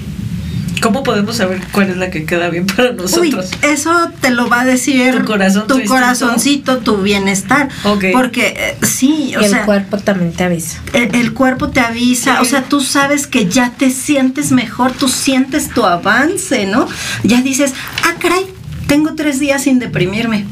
[0.83, 3.51] ¿Cómo podemos saber cuál es la que queda bien para Uy, nosotros?
[3.63, 7.69] eso te lo va a decir Tu corazón, tu corazoncito, tu bienestar.
[7.85, 8.07] Ok.
[8.13, 10.81] Porque eh, sí, o Y el sea, cuerpo también te avisa.
[10.93, 12.43] el, el cuerpo te avisa, Sí.
[12.43, 16.89] o sea, tú sabes que ya te sientes mejor, tú sientes tu avance, ¿no?
[17.23, 17.73] Ya dices,
[18.05, 18.45] ah, caray,
[18.89, 20.47] tengo tres días sin deprimirme.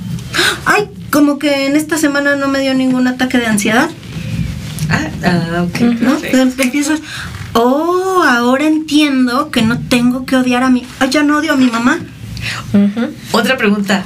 [0.65, 3.91] Ay, como que en esta semana no me dio ningún ataque de ansiedad.
[4.89, 5.81] Ah, ah, ok.
[6.01, 6.17] ¿no?
[6.41, 7.01] empiezas,
[7.55, 11.57] oh, ahora entiendo que no tengo que odiar a mi, ah, ya no odio a
[11.57, 11.99] mi mamá.
[13.33, 14.05] Otra pregunta.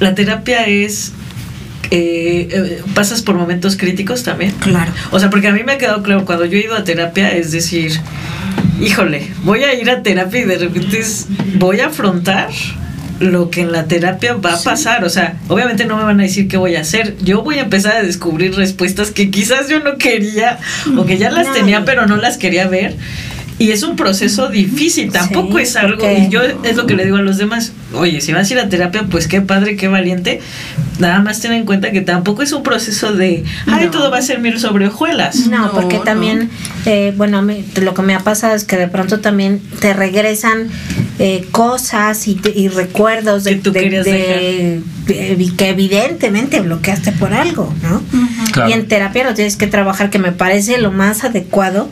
[0.00, 1.12] ¿La terapia es...
[1.90, 4.52] eh, eh, ¿Pasas por momentos críticos también?
[4.60, 4.92] Claro.
[5.10, 7.30] O sea, porque a mí me ha quedado claro, cuando yo he ido a terapia,
[7.36, 7.92] es decir,
[8.80, 11.26] híjole, voy a ir a terapia y de repente es-
[11.58, 12.50] voy a afrontar
[13.24, 15.04] lo que en la terapia va a pasar.
[15.04, 17.16] O sea, obviamente no me van a decir qué voy a hacer.
[17.22, 20.58] Yo voy a empezar a descubrir respuestas que quizás yo no quería
[20.96, 21.60] o que ya las Nadie.
[21.60, 22.96] tenía pero no las quería ver.
[23.56, 26.94] Y es un proceso difícil, tampoco Sí, es algo, porque- y yo es lo que
[26.96, 29.76] le digo a los demás, oye, si vas a ir a terapia, pues qué padre,
[29.76, 30.40] qué valiente,
[30.98, 33.90] nada más ten en cuenta que tampoco es un proceso de, ay, No.
[33.92, 35.46] todo va a ser mil sobre hojuelas.
[35.46, 36.02] No, No, porque no.
[36.02, 36.50] también,
[36.84, 39.94] eh, bueno, a mí, lo que me ha pasado es que de pronto también te
[39.94, 40.66] regresan
[41.18, 43.72] eh, cosas y, y recuerdos de, Que tú
[44.04, 48.02] de- que evidentemente bloqueaste por algo, ¿no?
[48.52, 48.70] Claro.
[48.70, 51.90] Y en terapia lo tienes que trabajar, que me parece lo más adecuado,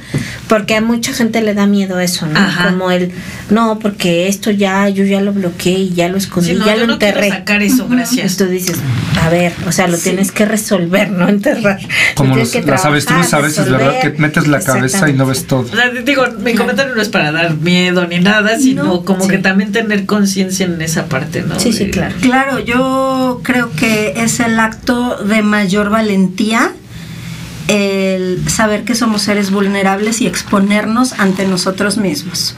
[0.49, 2.39] porque a mucha gente le da miedo eso, ¿no?
[2.39, 2.69] Ajá.
[2.71, 3.11] Como el,
[3.51, 6.75] no, porque esto ya, yo ya lo bloqueé y ya lo escondí, Sí, no, ya
[6.75, 7.29] yo lo no enterré.
[7.31, 8.37] sacar eso, Y gracias.
[8.37, 8.77] tú dices,
[9.21, 11.81] a ver, o sea, lo tienes que resolver, no enterrar.
[12.15, 14.01] Como Lo los, que las avestruces a veces, ¿verdad?
[14.01, 15.61] Que metes la cabeza y no ves todo.
[15.63, 19.25] O sea, digo, mi comentario no es para dar miedo ni nada, sino No, como
[19.25, 19.31] sí.
[19.31, 21.59] que también tener conciencia en esa parte, ¿no?
[21.59, 22.15] Sí, sí, De- claro.
[22.21, 23.02] Claro, yo
[23.43, 26.73] creo que es el acto de mayor valentía
[27.69, 32.57] el saber que somos seres vulnerables y exponernos ante nosotros mismos.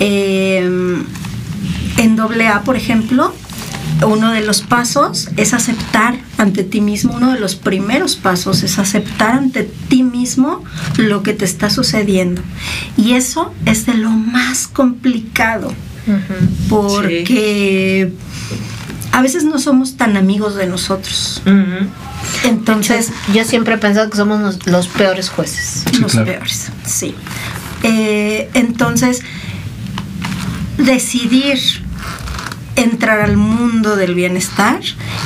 [0.00, 1.02] Eh,
[1.98, 3.34] en doble A, por ejemplo,
[4.06, 8.78] uno de los pasos es aceptar ante ti mismo, uno de los primeros pasos es
[8.78, 10.64] aceptar ante ti mismo
[10.96, 12.42] lo que te está sucediendo.
[12.96, 15.72] Y eso es de lo más complicado
[16.68, 18.12] porque
[19.12, 21.42] a veces no somos tan amigos de nosotros.
[22.44, 25.84] Entonces, Yo siempre he pensado que somos los, los peores jueces.
[25.90, 26.26] Sí, los claro.
[26.26, 27.14] peores, sí.
[27.82, 29.20] Eh, entonces,
[30.78, 31.58] decidir
[32.76, 34.80] entrar al mundo del bienestar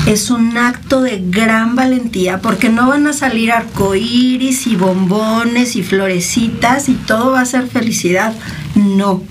[0.07, 5.83] es un acto de gran valentía porque no van a salir arcoíris y bombones y
[5.83, 8.35] florecitas y todo va a ser felicidad.
[8.75, 9.23] No.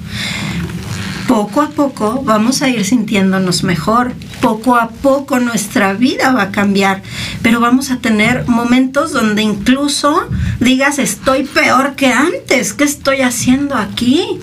[1.28, 4.14] Poco a poco vamos a ir sintiéndonos mejor.
[4.42, 7.02] Poco a poco nuestra vida va a cambiar.
[7.42, 12.74] Pero vamos a tener momentos donde incluso digas, estoy peor que antes.
[12.74, 14.40] ¿Qué estoy haciendo aquí?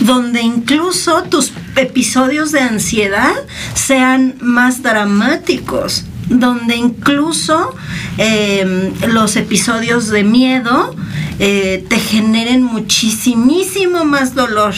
[0.00, 3.34] Donde incluso tus episodios de ansiedad
[3.74, 6.04] sean más dramáticos.
[6.28, 7.74] Donde incluso
[8.18, 10.94] eh, los episodios de miedo
[11.38, 14.74] eh, te generen muchísimo más dolor,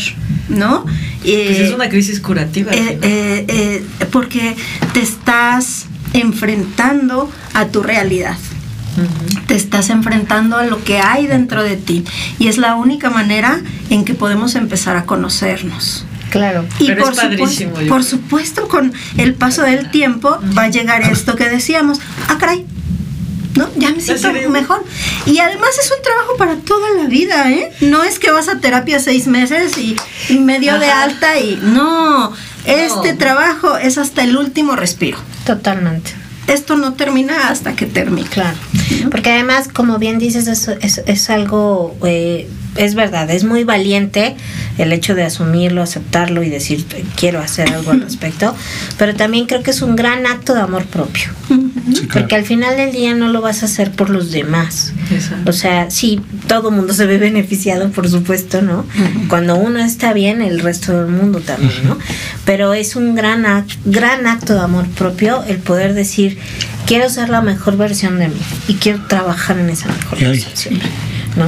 [0.49, 0.85] ¿no?
[0.85, 2.73] Pues Eh, es una crisis curativa.
[2.73, 4.57] eh, eh, eh, porque
[4.93, 8.37] te estás enfrentando a tu realidad.
[9.47, 12.05] Te estás enfrentando a lo que hay dentro de ti.
[12.39, 16.05] Y es la única manera en que podemos empezar a conocernos.
[16.31, 16.65] Claro.
[16.79, 20.65] Y Pero por, es padrísimo, supuesto, yo por supuesto, con el paso del tiempo va
[20.65, 22.01] a llegar esto que decíamos.
[22.29, 22.67] Ah, caray.
[23.57, 23.69] ¿No?
[23.77, 24.85] Ya me siento mejor.
[25.27, 27.71] Y además es un trabajo para toda la vida, ¿eh?
[27.83, 29.95] No es que vas a terapia seis meses y,
[30.29, 31.61] y medio de alta y.
[31.63, 32.33] No.
[32.65, 33.19] Este No.
[33.19, 35.19] trabajo es hasta el último respiro.
[35.47, 36.11] Totalmente.
[36.49, 38.29] Esto no termina hasta que termine.
[38.29, 38.57] Claro.
[39.11, 44.37] Porque además, como bien dices, es, es, es algo, eh, es verdad, es muy valiente
[44.79, 46.85] el hecho de asumirlo, aceptarlo y decir,
[47.17, 48.55] quiero hacer algo al respecto.
[48.99, 51.31] Pero también creo que es un gran acto de amor propio.
[51.49, 52.09] Sí, claro.
[52.13, 54.93] Porque al final del día no lo vas a hacer por los demás.
[55.11, 55.51] Exacto.
[55.51, 58.87] O sea, sí, todo mundo se ve beneficiado, por supuesto, ¿no?
[59.29, 61.99] Cuando uno está bien, el resto del mundo también, ¿no?
[62.45, 66.39] Pero es un gran, ac- gran acto de amor propio el poder decir,
[66.87, 70.89] quiero ser la mejor versión de mí y quiero trabajar en esa mejor versión siempre,
[71.37, 71.47] ¿no?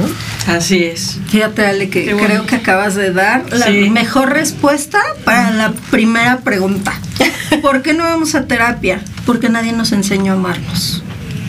[0.53, 1.19] Así es.
[1.27, 3.89] Fíjate, Ale, que creo que acabas de dar la Sí.
[3.89, 6.93] mejor respuesta para la primera pregunta.
[7.61, 9.01] ¿Por qué no vamos a terapia?
[9.25, 11.03] Porque nadie nos enseñó a amarnos.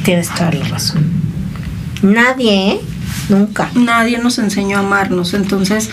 [0.05, 1.07] Tienes toda la razón.
[2.03, 2.81] Nadie, ¿eh?
[3.29, 3.71] Nunca.
[3.75, 5.91] Nadie nos enseñó a amarnos, entonces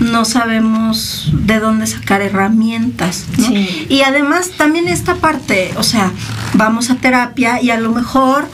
[0.00, 3.26] no sabemos de dónde sacar herramientas.
[3.38, 3.46] ¿no?
[3.46, 3.86] Sí.
[3.88, 6.10] Y además también esta parte, o sea,
[6.54, 8.48] vamos a terapia y a lo mejor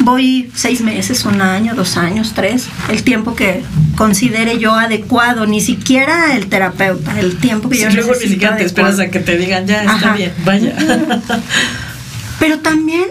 [0.00, 3.62] voy seis meses, un año, dos años, tres, el tiempo que
[3.96, 8.32] considere yo adecuado, ni siquiera el terapeuta, el tiempo que Si yo luego ni necesito
[8.32, 8.88] siquiera te adecuado.
[8.90, 10.16] esperas a que te digan, ya está Ajá.
[10.16, 10.74] bien, vaya.
[12.38, 13.04] Pero también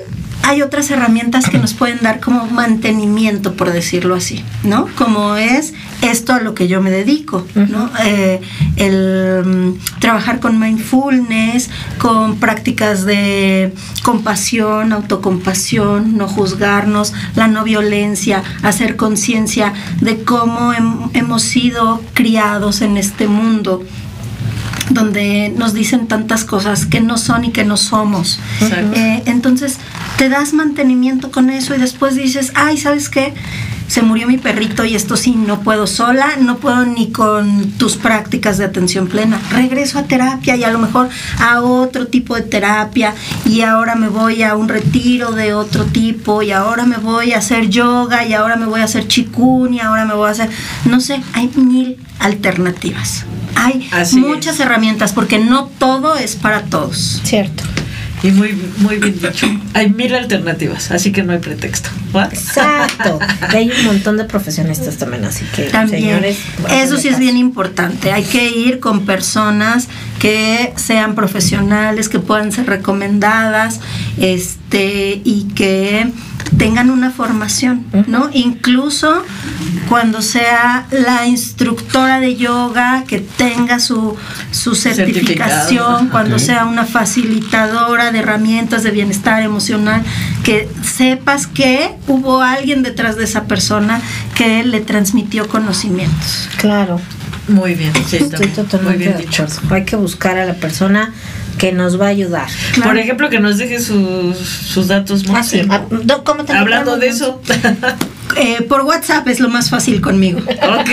[0.46, 4.88] hay otras herramientas que nos pueden dar como mantenimiento, por decirlo así, ¿no?
[4.96, 7.90] Como es esto a lo que yo me dedico, ¿no?
[8.04, 8.42] Eh,
[8.76, 18.44] el mm, trabajar con mindfulness, con prácticas de compasión, autocompasión, no juzgarnos, la no violencia,
[18.64, 23.84] hacer conciencia de cómo hem- hemos sido criados en este mundo
[24.90, 28.40] donde nos dicen tantas cosas que no son y que no somos.
[28.62, 29.78] Eh, entonces
[30.18, 33.34] te das mantenimiento con eso y después dices, ay, ¿sabes qué?
[33.88, 37.96] Se murió mi perrito y esto sí, no puedo sola, no puedo ni con tus
[37.96, 39.40] prácticas de atención plena.
[39.52, 43.14] Regreso a terapia y a lo mejor a otro tipo de terapia
[43.46, 47.38] y ahora me voy a un retiro de otro tipo y ahora me voy a
[47.38, 50.50] hacer yoga y ahora me voy a hacer chikun y ahora me voy a hacer,
[50.86, 53.26] no sé, hay mil alternativas.
[53.56, 54.62] Hay Así muchas es.
[54.62, 57.22] herramientas porque no todo es para todos.
[57.24, 57.64] Cierto.
[58.24, 59.48] Y muy, muy bien dicho.
[59.74, 61.90] Hay mil alternativas, así que no hay pretexto.
[62.32, 63.20] Exacto.
[63.54, 66.02] Y hay un montón de profesionistas también, así que También.
[66.02, 66.38] señores.
[66.72, 68.12] Eso sí es bien importante.
[68.12, 73.82] Hay que ir con personas que sean profesionales, que puedan ser recomendadas,
[74.18, 76.08] este, y que
[76.58, 78.30] tengan una formación, ¿no?
[78.34, 79.24] Incluso
[79.90, 84.16] cuando sea la instructora de yoga, que tenga su,
[84.52, 90.04] su certificación, cuando sea una facilitadora de herramientas de bienestar emocional,
[90.44, 94.02] que sepas que hubo alguien detrás de esa persona
[94.36, 96.50] que le transmitió conocimientos.
[96.58, 97.00] Claro.
[97.48, 98.54] Muy bien, sí, Estoy también.
[98.56, 99.44] Muy totalmente bien de dicho.
[99.44, 99.76] acuerdo.
[99.76, 101.12] Hay que buscar a la persona
[101.58, 102.48] que nos va a ayudar.
[102.84, 105.64] Por ejemplo, que nos deje sus, sus datos Ah, sí.
[105.64, 105.68] Monse.
[105.70, 107.42] Ah, do- ¿Cómo te Hablando de eso.
[108.38, 110.40] Eh, por WhatsApp es lo más fácil conmigo.
[110.40, 110.90] ok.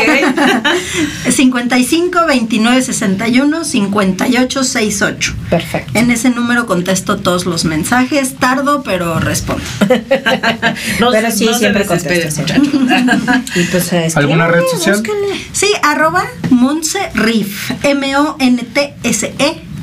[1.30, 5.34] 55 29 61 58 68.
[5.48, 5.98] Perfecto.
[5.98, 9.64] En ese número contesto todos los mensajes, tardo, pero respondo.
[11.00, 12.36] No, Pero sí, no se siempre muchachos.
[13.56, 14.96] Y pues, escríbanle, ¿Alguna red social?
[14.96, 15.46] búsquenle.
[15.52, 17.70] Sí, arroba Monse Riff.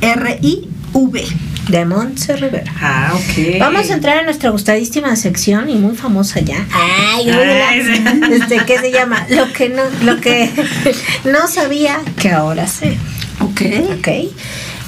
[0.02, 1.28] M-O-N-T-S-E-R-I-V.
[1.70, 2.72] De Montse Rivera.
[2.80, 3.60] Ah, ok.
[3.60, 6.66] Vamos a entrar a nuestra gustadísima sección y muy famosa ya.
[6.72, 7.76] Ay, hola.
[8.32, 9.26] este, ¿qué se llama?
[9.30, 10.50] Lo que no, lo que
[11.26, 12.98] no sabía que ahora sé.
[13.41, 13.62] Ok.
[14.00, 14.08] Ok.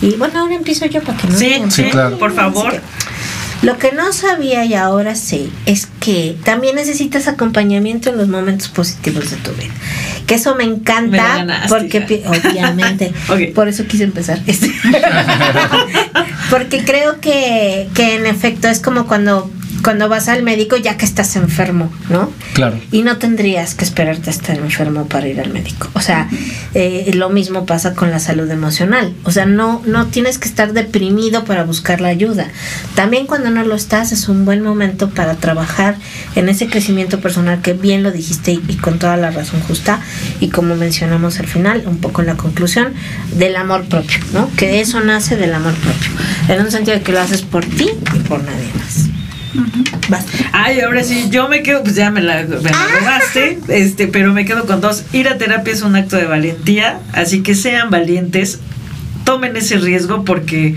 [0.01, 2.17] Y bueno, ahora empiezo yo para que no sí, Sí, claro.
[2.17, 2.81] por favor.
[3.61, 8.69] Lo que no sabía y ahora sé es que también necesitas acompañamiento en los momentos
[8.69, 9.73] positivos de tu vida.
[10.27, 13.11] Que eso me Me encanta ganaste, porque obviamente
[13.55, 14.39] por eso quise empezar.
[16.49, 19.51] Porque creo que, que en efecto es como cuando
[19.89, 22.31] cuando vas al médico ya que estás enfermo, ¿no?
[22.53, 22.79] Claro.
[22.91, 25.89] Y no tendrías que esperarte a estar enfermo para ir al médico.
[25.93, 26.29] O sea,
[26.75, 29.15] eh, lo mismo pasa con la salud emocional.
[29.23, 32.49] O sea, no, no tienes que estar deprimido para buscar la ayuda.
[32.93, 35.95] También cuando no lo estás es un buen momento para trabajar
[36.35, 40.01] en ese crecimiento personal que bien lo dijiste y, y con toda la razón justa.
[40.39, 42.93] Y como mencionamos al final, un poco en la conclusión,
[43.33, 44.51] del amor propio, ¿no?
[44.55, 46.11] Que eso nace del amor propio.
[46.47, 49.18] En un sentido de que lo haces por ti y por nadie más.
[50.51, 54.33] Ay, ahora sí, yo me quedo, pues ya me la, me la robaste, este, pero
[54.33, 55.03] me quedo con dos.
[55.13, 58.59] Ir a terapia es un acto de valentía, así que sean valientes,
[59.23, 60.75] tomen ese riesgo porque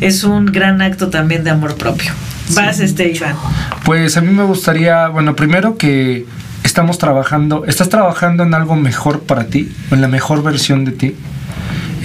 [0.00, 2.12] es un gran acto también de amor propio.
[2.50, 3.36] Vas, este, Iván.
[3.84, 6.26] Pues a mí me gustaría, bueno, primero que
[6.62, 11.14] estamos trabajando, estás trabajando en algo mejor para ti, en la mejor versión de ti.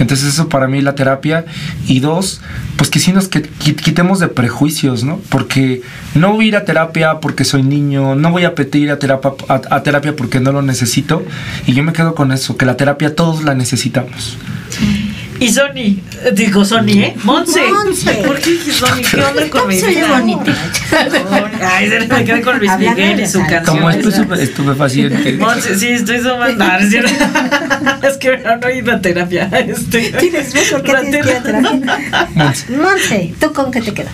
[0.00, 1.44] Entonces eso para mí la terapia.
[1.86, 2.40] Y dos,
[2.76, 5.20] pues que sí nos quitemos de prejuicios, ¿no?
[5.28, 5.82] Porque
[6.14, 9.32] no voy a ir a terapia porque soy niño, no voy a pedir a terapia,
[9.48, 11.24] a, a terapia porque no lo necesito.
[11.66, 14.36] Y yo me quedo con eso, que la terapia todos la necesitamos.
[15.40, 16.02] Y Sony,
[16.34, 17.16] digo Sony, ¿eh?
[17.24, 17.62] Monse.
[17.66, 18.12] Monse.
[18.26, 19.02] ¿Por qué dije Sony?
[19.10, 20.08] ¿Qué onda con mi vida?
[20.18, 20.52] bonito.
[21.62, 23.64] Ay, se me quedé con Luis Miguel y su canción.
[23.64, 23.90] Como
[24.34, 25.32] estupefaciente.
[25.38, 26.64] Monse, sí, estoy sumando.
[28.06, 29.48] Es que no, no he ido a terapia.
[29.52, 31.98] Este, ¿Tienes ves por qué La tienes que ir a terapia?
[32.68, 34.12] Monse, ¿tú con qué te quedas?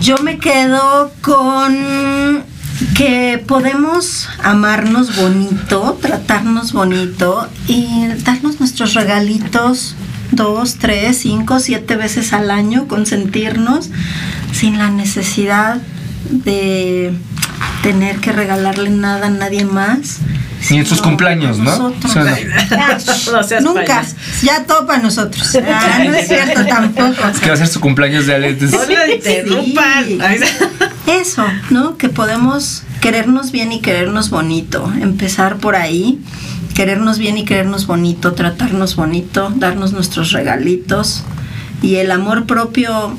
[0.00, 2.42] Yo me quedo con
[2.96, 9.94] que podemos amarnos bonito, tratarnos bonito y darnos nuestros regalitos
[10.32, 13.90] dos, tres, cinco, siete veces al año, consentirnos
[14.52, 15.80] sin la necesidad
[16.30, 17.12] de
[17.82, 20.18] tener que regalarle nada a nadie más.
[20.70, 21.64] Ni en sus cumpleaños, ¿no?
[21.64, 22.04] nosotros.
[22.04, 23.32] O sea, no.
[23.32, 24.04] no seas Nunca,
[24.42, 25.58] ya todo para nosotros.
[25.74, 27.28] Ah, no es cierto tampoco.
[27.28, 28.70] Es que va a ser su cumpleaños de Alex.
[28.72, 30.04] No la interrumpan.
[30.06, 30.18] Sí.
[30.20, 30.40] Ay,
[31.06, 31.96] Eso, ¿no?
[31.96, 34.92] Que podemos querernos bien y querernos bonito.
[35.00, 36.20] Empezar por ahí.
[36.74, 41.22] Querernos bien y querernos bonito, tratarnos bonito, darnos nuestros regalitos.
[41.80, 43.16] Y el amor propio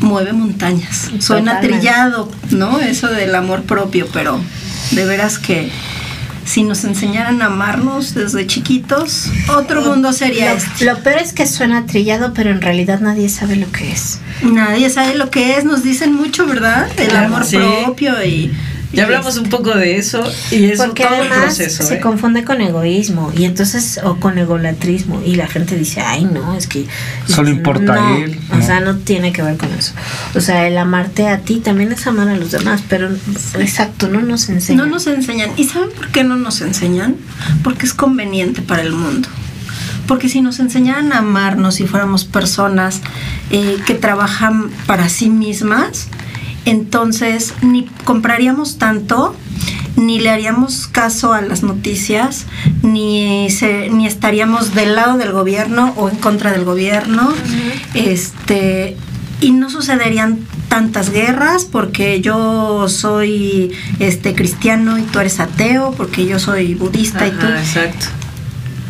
[0.00, 1.10] mueve montañas.
[1.20, 2.80] Suena trillado, ¿no?
[2.80, 4.40] Eso del amor propio, pero
[4.92, 5.70] de veras que
[6.44, 10.84] si nos enseñaran a amarnos desde chiquitos, otro mundo sería este.
[10.84, 14.20] Lo, lo peor es que suena trillado, pero en realidad nadie sabe lo que es.
[14.42, 16.88] Nadie sabe lo que es, nos dicen mucho, ¿verdad?
[16.98, 17.56] El Claro, amor sí.
[17.84, 18.52] propio y...
[18.92, 21.82] Ya hablamos un poco de eso y es Porque todo un además proceso.
[21.82, 22.00] se ¿eh?
[22.00, 26.66] confunde con egoísmo y entonces o con egolatrismo y la gente dice, ay no, es
[26.66, 26.86] que
[27.26, 28.62] Solo importa No, él, O ¿no?
[28.66, 29.92] sea, no tiene que ver con eso.
[30.34, 33.08] O sea, el amarte a ti también es amar a los demás, pero
[33.58, 34.82] exacto, no nos enseña.
[34.84, 35.50] No nos enseñan.
[35.56, 37.16] ¿Y saben por qué no nos enseñan?
[37.64, 39.28] Porque es conveniente para el mundo.
[40.06, 43.00] Porque si nos enseñaran a amarnos y fuéramos personas
[43.50, 46.08] eh, que trabajan para sí mismas,
[46.64, 49.34] entonces ni compraríamos tanto,
[49.96, 52.46] ni le haríamos caso a las noticias,
[52.82, 57.32] ni, se- ni estaríamos del lado del gobierno o en contra del gobierno.
[57.94, 58.96] Este
[59.40, 60.38] y no sucederían
[60.68, 67.26] tantas guerras porque yo soy este cristiano y tú eres ateo, porque yo soy budista
[67.26, 68.06] y tú exacto.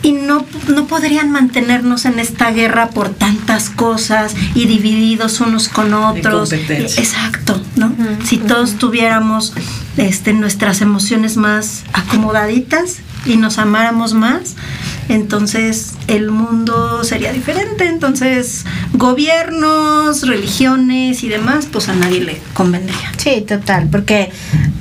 [0.03, 5.95] Y no, no podrían mantenernos en esta guerra por tantas cosas y divididos unos con
[5.95, 6.51] otros.
[6.51, 7.03] competencia.
[7.03, 7.95] Exacto, ¿no?
[8.25, 9.53] Si todos tuviéramos
[9.97, 14.57] este, nuestras emociones más acomodaditas y nos amáramos más,
[15.09, 17.87] entonces el mundo sería diferente.
[17.87, 23.13] Entonces, gobiernos, religiones y demás, pues a nadie le convendría.
[23.17, 24.31] Sí, total, porque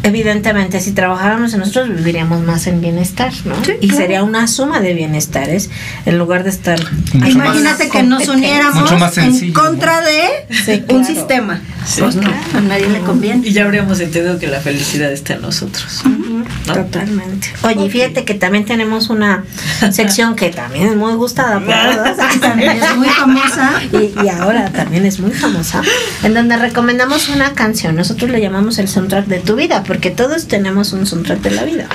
[0.03, 3.55] evidentemente si trabajáramos nosotros viviríamos más en bienestar, ¿no?
[3.63, 4.01] Sí, y claro.
[4.01, 5.69] sería una suma de bienestares
[6.05, 6.79] en lugar de estar...
[7.13, 10.21] Mucho Imagínate que nos uniéramos Mucho más en contra de
[10.65, 11.61] Sí, un sistema.
[11.85, 12.37] Sí, pues no, claro.
[12.55, 13.47] a nadie le conviene.
[13.47, 16.03] Y ya habríamos entendido que la felicidad está en nosotros.
[16.05, 16.73] ¿no?
[16.73, 17.47] Totalmente.
[17.63, 19.43] Oye, fíjate que también tenemos una
[19.91, 22.17] sección que también es muy gustada por todos.
[22.41, 23.81] También es muy famosa.
[23.91, 25.81] Y, y ahora también es muy famosa,
[26.23, 27.95] en donde recomendamos una canción.
[27.95, 31.63] Nosotros le llamamos el soundtrack de tu vida, porque todos tenemos un soundtrack de la
[31.63, 31.87] vida.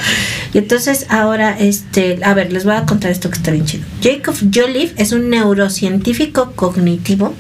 [0.52, 3.84] Y entonces ahora, este, a ver, les voy a contar esto que está bien chido.
[4.02, 7.34] Jacob Jolliffe es un neurocientífico cognitivo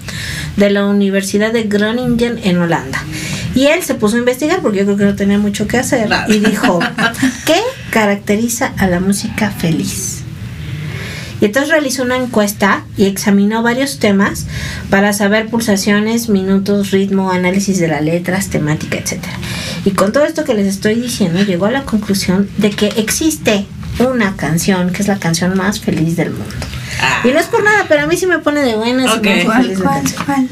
[0.56, 3.02] de la Universidad de Groningen en Holanda.
[3.54, 6.10] Y él se puso a investigar porque yo creo que no tenía mucho que hacer
[6.28, 6.78] y dijo,
[7.46, 7.60] ¿qué
[7.90, 10.25] caracteriza a la música feliz?
[11.40, 14.46] Y entonces realizó una encuesta y examinó varios temas
[14.90, 19.18] para saber pulsaciones, minutos, ritmo, análisis de las letras, temática, etc.
[19.84, 23.66] Y con todo esto que les estoy diciendo, llegó a la conclusión de que existe
[23.98, 26.54] una canción que es la canción más feliz del mundo.
[27.24, 29.10] Y no es por nada, pero a mí sí me pone de buenas.
[29.44, 30.48] ¿Cuál?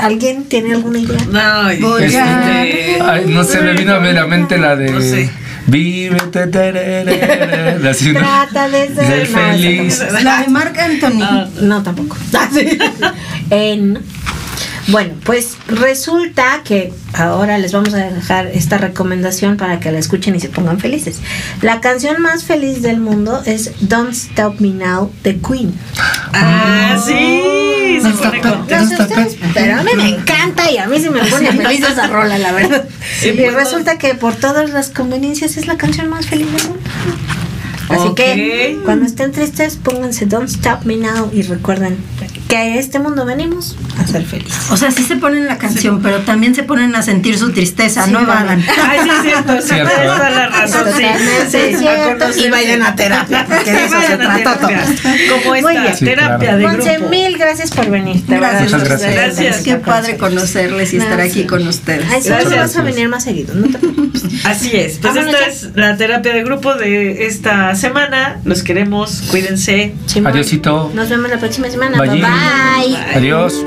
[0.00, 1.18] ¿Alguien tiene alguna idea?
[1.30, 4.90] No, Voy este, a- Ay, no sé, me vino a la mente la de.
[4.90, 5.30] No sé.
[5.66, 8.20] Vive, te, así, ¿no?
[8.20, 10.02] Trata de ser Ser feliz.
[10.22, 11.22] La de Marc Anthony.
[11.22, 12.16] Ah, No, tampoco.
[13.50, 13.98] En-
[14.88, 20.34] bueno, pues resulta que ahora les vamos a dejar esta recomendación para que la escuchen
[20.36, 21.20] y se pongan felices.
[21.62, 25.74] La canción más feliz del mundo es Don't Stop Me Now de Queen.
[26.32, 28.00] ah, sí.
[28.02, 31.80] Se pone ustedes, pero a mí me encanta y a mí sí me pone feliz
[31.80, 32.84] esa rola, la verdad.
[33.20, 36.80] Sí, y resulta que por todas las conveniencias es la canción más feliz del mundo.
[37.88, 41.96] Así que cuando estén tristes, pónganse Don't Stop Me Now y recuerden
[42.48, 44.70] que a este mundo venimos a ser felices.
[44.70, 48.04] O sea, sí se ponen la canción, pero también se ponen a sentir su tristeza,
[48.04, 48.62] Sí, no evadan.
[48.88, 49.60] Ay, sí, cierto.
[49.62, 49.90] Sí, Cierto.
[50.02, 50.84] toda la razón.
[50.96, 51.04] Sí,
[51.50, 52.24] sí, cierto.
[52.38, 54.68] Y vayan a terapia, porque de eso se trata todo.
[55.42, 55.96] Como Muy esta bien.
[55.96, 56.58] Sí, terapia claro.
[56.58, 57.10] de Monse, grupo.
[57.10, 58.22] mil gracias por venir.
[58.28, 58.62] Gracias.
[58.72, 59.14] Muchas gracias.
[59.14, 59.56] Gracias.
[59.62, 62.04] Qué padre conocerles y estar aquí con ustedes.
[62.10, 62.54] Ay, Gracias.
[62.56, 64.22] vas a venir más seguido, no te preocupes.
[64.44, 64.98] Así es.
[64.98, 65.52] Pues Vámonos esta ya.
[65.52, 68.38] es la terapia de grupo de esta semana.
[68.44, 69.22] Los queremos.
[69.30, 69.94] Cuídense.
[70.24, 70.90] Adiósito.
[70.94, 71.98] Nos vemos la próxima semana.
[71.98, 72.10] Bye.
[72.20, 72.96] Bye bye.
[73.14, 73.64] Adiós.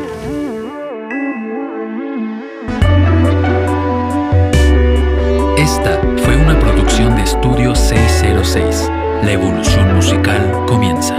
[5.57, 8.89] Esta fue una producción de Estudio 606.
[9.23, 11.15] La evolución musical comienza.